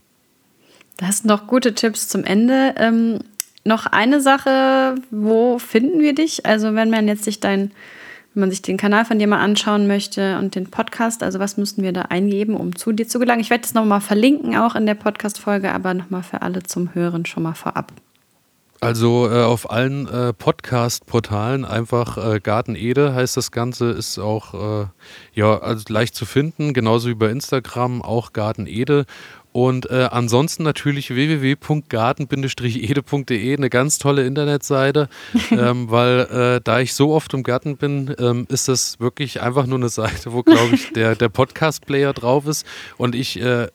Das 0.99 1.19
sind 1.19 1.27
noch 1.27 1.47
gute 1.47 1.75
Tipps 1.75 2.09
zum 2.09 2.25
Ende. 2.25 2.75
Ähm, 2.79 3.21
noch 3.65 3.87
eine 3.87 4.21
Sache, 4.21 4.95
wo 5.11 5.59
finden 5.59 6.01
wir 6.01 6.15
dich? 6.15 6.47
Also 6.47 6.75
wenn 6.75 6.91
man 6.91 7.09
jetzt 7.09 7.25
sich 7.25 7.41
dein, 7.41 7.73
wenn 8.33 8.43
man 8.43 8.51
sich 8.51 8.63
den 8.63 8.77
Kanal 8.77 9.05
von 9.05 9.19
dir 9.19 9.27
mal 9.27 9.41
anschauen 9.41 9.87
möchte 9.87 10.39
und 10.39 10.55
den 10.55 10.71
Podcast, 10.71 11.23
also 11.23 11.39
was 11.39 11.57
müssten 11.57 11.83
wir 11.83 11.93
da 11.93 12.03
eingeben, 12.03 12.55
um 12.55 12.77
zu 12.77 12.93
dir 12.93 13.09
zu 13.09 13.19
gelangen? 13.19 13.41
Ich 13.41 13.51
werde 13.51 13.63
das 13.63 13.75
nochmal 13.75 14.01
verlinken, 14.01 14.57
auch 14.57 14.75
in 14.75 14.87
der 14.87 14.95
Podcast-Folge, 14.95 15.73
aber 15.73 15.95
nochmal 15.95 16.23
für 16.23 16.43
alle 16.43 16.63
zum 16.63 16.95
Hören 16.95 17.27
schon 17.27 17.43
mal 17.43 17.55
vorab. 17.55 17.93
Also 18.81 19.31
äh, 19.31 19.43
auf 19.43 19.71
allen 19.71 20.07
äh, 20.07 20.33
Podcast-Portalen 20.35 21.65
einfach 21.65 22.19
äh, 22.19 22.41
Garten 22.41 22.75
Ede 22.75 23.15
heißt 23.15 23.37
das 23.37 23.51
Ganze, 23.51 23.91
ist 23.91 24.19
auch 24.19 24.83
äh, 24.83 24.87
ja 25.33 25.59
also 25.59 25.85
leicht 25.89 26.15
zu 26.15 26.27
finden, 26.27 26.75
genauso 26.75 27.09
wie 27.09 27.15
bei 27.15 27.31
Instagram 27.31 28.03
auch 28.03 28.33
Garten 28.33 28.67
Ede. 28.67 29.07
Und 29.57 29.89
äh, 29.89 30.11
ansonsten 30.13 30.65
natürlich 30.65 31.15
www.garten-ede.de, 31.15 33.57
eine 33.57 33.71
ganz 33.71 33.99
tolle 33.99 34.27
Internetseite, 34.27 35.09
ähm, 35.51 35.91
weil 35.91 36.57
äh, 36.57 36.61
da 36.63 36.81
ich 36.81 36.93
so 36.93 37.15
oft 37.15 37.33
im 37.33 37.43
Garten 37.43 37.79
bin, 37.79 38.15
ähm, 38.19 38.47
ist 38.51 38.69
das 38.69 39.01
wirklich 39.01 39.41
einfach 39.41 39.65
nur 39.65 39.79
eine 39.79 39.89
Seite, 39.89 40.35
wo, 40.35 40.43
glaube 40.43 40.75
ich, 40.75 40.93
der, 40.93 41.17
der 41.17 41.31
Podcast-Player 41.31 42.13
drauf 42.13 42.47
ist. 42.47 42.67
Und 42.99 43.15
ich, 43.15 43.41
äh, 43.41 43.69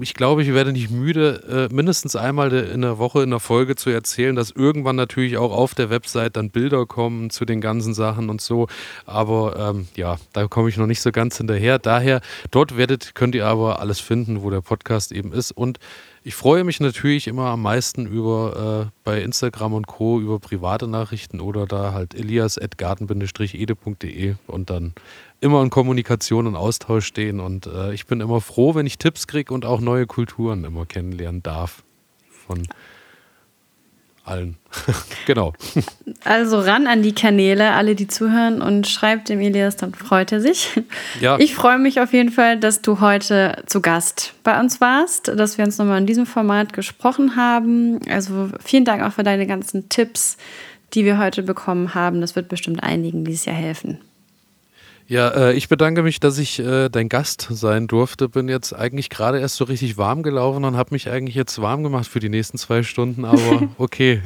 ich 0.00 0.14
glaube, 0.14 0.42
ich 0.42 0.54
werde 0.54 0.72
nicht 0.72 0.90
müde, 0.90 1.68
äh, 1.70 1.74
mindestens 1.74 2.16
einmal 2.16 2.50
in 2.54 2.80
der 2.80 2.96
Woche 2.96 3.22
in 3.22 3.28
der 3.28 3.40
Folge 3.40 3.76
zu 3.76 3.90
erzählen, 3.90 4.34
dass 4.34 4.50
irgendwann 4.50 4.96
natürlich 4.96 5.36
auch 5.36 5.52
auf 5.52 5.74
der 5.74 5.90
Website 5.90 6.38
dann 6.38 6.48
Bilder 6.48 6.86
kommen 6.86 7.28
zu 7.28 7.44
den 7.44 7.60
ganzen 7.60 7.92
Sachen 7.92 8.30
und 8.30 8.40
so. 8.40 8.68
Aber 9.04 9.74
ähm, 9.74 9.88
ja, 9.96 10.16
da 10.32 10.48
komme 10.48 10.70
ich 10.70 10.78
noch 10.78 10.86
nicht 10.86 11.02
so 11.02 11.12
ganz 11.12 11.36
hinterher. 11.36 11.78
Daher, 11.78 12.22
dort 12.50 12.78
werdet, 12.78 13.14
könnt 13.14 13.34
ihr 13.34 13.46
aber 13.46 13.80
alles 13.80 14.00
finden, 14.00 14.40
wo 14.40 14.48
der 14.48 14.62
Podcast 14.62 15.09
Podcast 15.10 15.12
eben 15.12 15.32
ist. 15.32 15.52
Und 15.52 15.78
ich 16.22 16.34
freue 16.34 16.64
mich 16.64 16.80
natürlich 16.80 17.26
immer 17.26 17.46
am 17.46 17.62
meisten 17.62 18.04
über 18.06 18.86
äh, 18.86 18.90
bei 19.04 19.22
Instagram 19.22 19.72
und 19.74 19.86
Co. 19.86 20.20
über 20.20 20.38
private 20.38 20.86
Nachrichten 20.86 21.40
oder 21.40 21.64
da 21.66 21.92
halt 21.92 22.14
elias.garten-ede.de 22.14 24.34
und 24.46 24.70
dann 24.70 24.94
immer 25.40 25.62
in 25.62 25.70
Kommunikation 25.70 26.46
und 26.46 26.54
Austausch 26.56 27.06
stehen. 27.06 27.40
Und 27.40 27.66
äh, 27.66 27.94
ich 27.94 28.06
bin 28.06 28.20
immer 28.20 28.40
froh, 28.40 28.74
wenn 28.74 28.86
ich 28.86 28.98
Tipps 28.98 29.26
kriege 29.26 29.54
und 29.54 29.64
auch 29.64 29.80
neue 29.80 30.06
Kulturen 30.06 30.64
immer 30.64 30.86
kennenlernen 30.86 31.42
darf. 31.42 31.82
Von 32.46 32.68
allen. 34.30 34.56
genau. 35.26 35.52
Also 36.24 36.60
ran 36.60 36.86
an 36.86 37.02
die 37.02 37.14
Kanäle, 37.14 37.72
alle, 37.72 37.94
die 37.94 38.06
zuhören 38.06 38.62
und 38.62 38.86
schreibt 38.86 39.28
dem 39.28 39.40
Elias, 39.40 39.76
dann 39.76 39.92
freut 39.94 40.32
er 40.32 40.40
sich. 40.40 40.80
Ja. 41.20 41.38
Ich 41.38 41.54
freue 41.54 41.78
mich 41.78 42.00
auf 42.00 42.12
jeden 42.12 42.30
Fall, 42.30 42.58
dass 42.58 42.82
du 42.82 43.00
heute 43.00 43.62
zu 43.66 43.80
Gast 43.80 44.34
bei 44.42 44.58
uns 44.58 44.80
warst, 44.80 45.28
dass 45.28 45.58
wir 45.58 45.64
uns 45.64 45.78
nochmal 45.78 45.98
in 45.98 46.06
diesem 46.06 46.26
Format 46.26 46.72
gesprochen 46.72 47.36
haben. 47.36 48.00
Also 48.08 48.48
vielen 48.64 48.84
Dank 48.84 49.02
auch 49.02 49.12
für 49.12 49.24
deine 49.24 49.46
ganzen 49.46 49.88
Tipps, 49.88 50.36
die 50.94 51.04
wir 51.04 51.18
heute 51.18 51.42
bekommen 51.42 51.94
haben. 51.94 52.20
Das 52.20 52.36
wird 52.36 52.48
bestimmt 52.48 52.82
einigen 52.82 53.24
dieses 53.24 53.44
Jahr 53.44 53.56
helfen. 53.56 53.98
Ja, 55.10 55.30
äh, 55.30 55.54
ich 55.54 55.68
bedanke 55.68 56.04
mich, 56.04 56.20
dass 56.20 56.38
ich 56.38 56.60
äh, 56.60 56.88
dein 56.88 57.08
Gast 57.08 57.48
sein 57.50 57.88
durfte. 57.88 58.28
Bin 58.28 58.48
jetzt 58.48 58.72
eigentlich 58.72 59.10
gerade 59.10 59.40
erst 59.40 59.56
so 59.56 59.64
richtig 59.64 59.98
warm 59.98 60.22
gelaufen 60.22 60.64
und 60.64 60.76
habe 60.76 60.90
mich 60.92 61.10
eigentlich 61.10 61.34
jetzt 61.34 61.60
warm 61.60 61.82
gemacht 61.82 62.06
für 62.06 62.20
die 62.20 62.28
nächsten 62.28 62.58
zwei 62.58 62.84
Stunden, 62.84 63.24
aber 63.24 63.68
okay. 63.78 64.22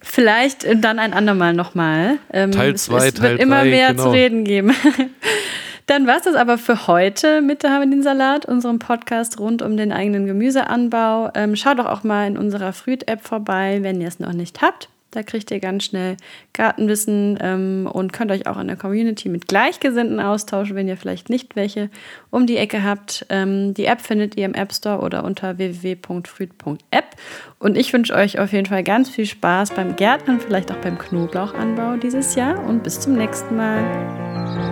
Vielleicht 0.00 0.66
dann 0.82 0.98
ein 0.98 1.12
andermal 1.12 1.52
nochmal. 1.52 2.18
Ähm, 2.32 2.50
Teil 2.50 2.74
2, 2.74 2.98
Teil 2.98 2.98
3. 2.98 3.06
Es 3.06 3.22
wird 3.22 3.40
immer 3.40 3.62
mehr 3.62 3.90
genau. 3.90 4.02
zu 4.02 4.10
reden 4.10 4.42
geben. 4.42 4.74
Dann 5.86 6.08
war 6.08 6.16
es 6.16 6.22
das 6.22 6.34
aber 6.34 6.58
für 6.58 6.88
heute 6.88 7.40
mit 7.40 7.62
der 7.62 7.70
Haben 7.70 7.90
den 7.90 8.02
Salat, 8.02 8.46
unserem 8.46 8.80
Podcast 8.80 9.38
rund 9.38 9.62
um 9.62 9.76
den 9.76 9.92
eigenen 9.92 10.26
Gemüseanbau. 10.26 11.30
Ähm, 11.34 11.54
schaut 11.54 11.78
doch 11.78 11.86
auch 11.86 12.02
mal 12.02 12.26
in 12.26 12.36
unserer 12.36 12.72
Früht-App 12.72 13.22
vorbei, 13.22 13.78
wenn 13.82 14.00
ihr 14.00 14.08
es 14.08 14.18
noch 14.18 14.32
nicht 14.32 14.60
habt. 14.60 14.88
Da 15.12 15.22
kriegt 15.22 15.50
ihr 15.50 15.60
ganz 15.60 15.84
schnell 15.84 16.16
Gartenwissen 16.54 17.38
ähm, 17.40 17.88
und 17.90 18.12
könnt 18.12 18.30
euch 18.30 18.46
auch 18.46 18.58
in 18.58 18.66
der 18.66 18.76
Community 18.76 19.28
mit 19.28 19.46
Gleichgesinnten 19.46 20.18
austauschen, 20.20 20.74
wenn 20.74 20.88
ihr 20.88 20.96
vielleicht 20.96 21.28
nicht 21.28 21.54
welche 21.54 21.90
um 22.30 22.46
die 22.46 22.56
Ecke 22.56 22.82
habt. 22.82 23.26
Ähm, 23.28 23.74
die 23.74 23.84
App 23.84 24.00
findet 24.00 24.36
ihr 24.36 24.46
im 24.46 24.54
App 24.54 24.72
Store 24.72 25.00
oder 25.00 25.22
unter 25.24 25.58
www.früd.app. 25.58 27.04
Und 27.58 27.76
ich 27.76 27.92
wünsche 27.92 28.14
euch 28.14 28.38
auf 28.38 28.52
jeden 28.52 28.66
Fall 28.66 28.82
ganz 28.82 29.10
viel 29.10 29.26
Spaß 29.26 29.72
beim 29.72 29.96
Gärtnern, 29.96 30.40
vielleicht 30.40 30.72
auch 30.72 30.78
beim 30.78 30.98
Knoblauchanbau 30.98 31.96
dieses 31.96 32.34
Jahr 32.34 32.64
und 32.66 32.82
bis 32.82 32.98
zum 32.98 33.16
nächsten 33.16 33.54
Mal. 33.54 34.71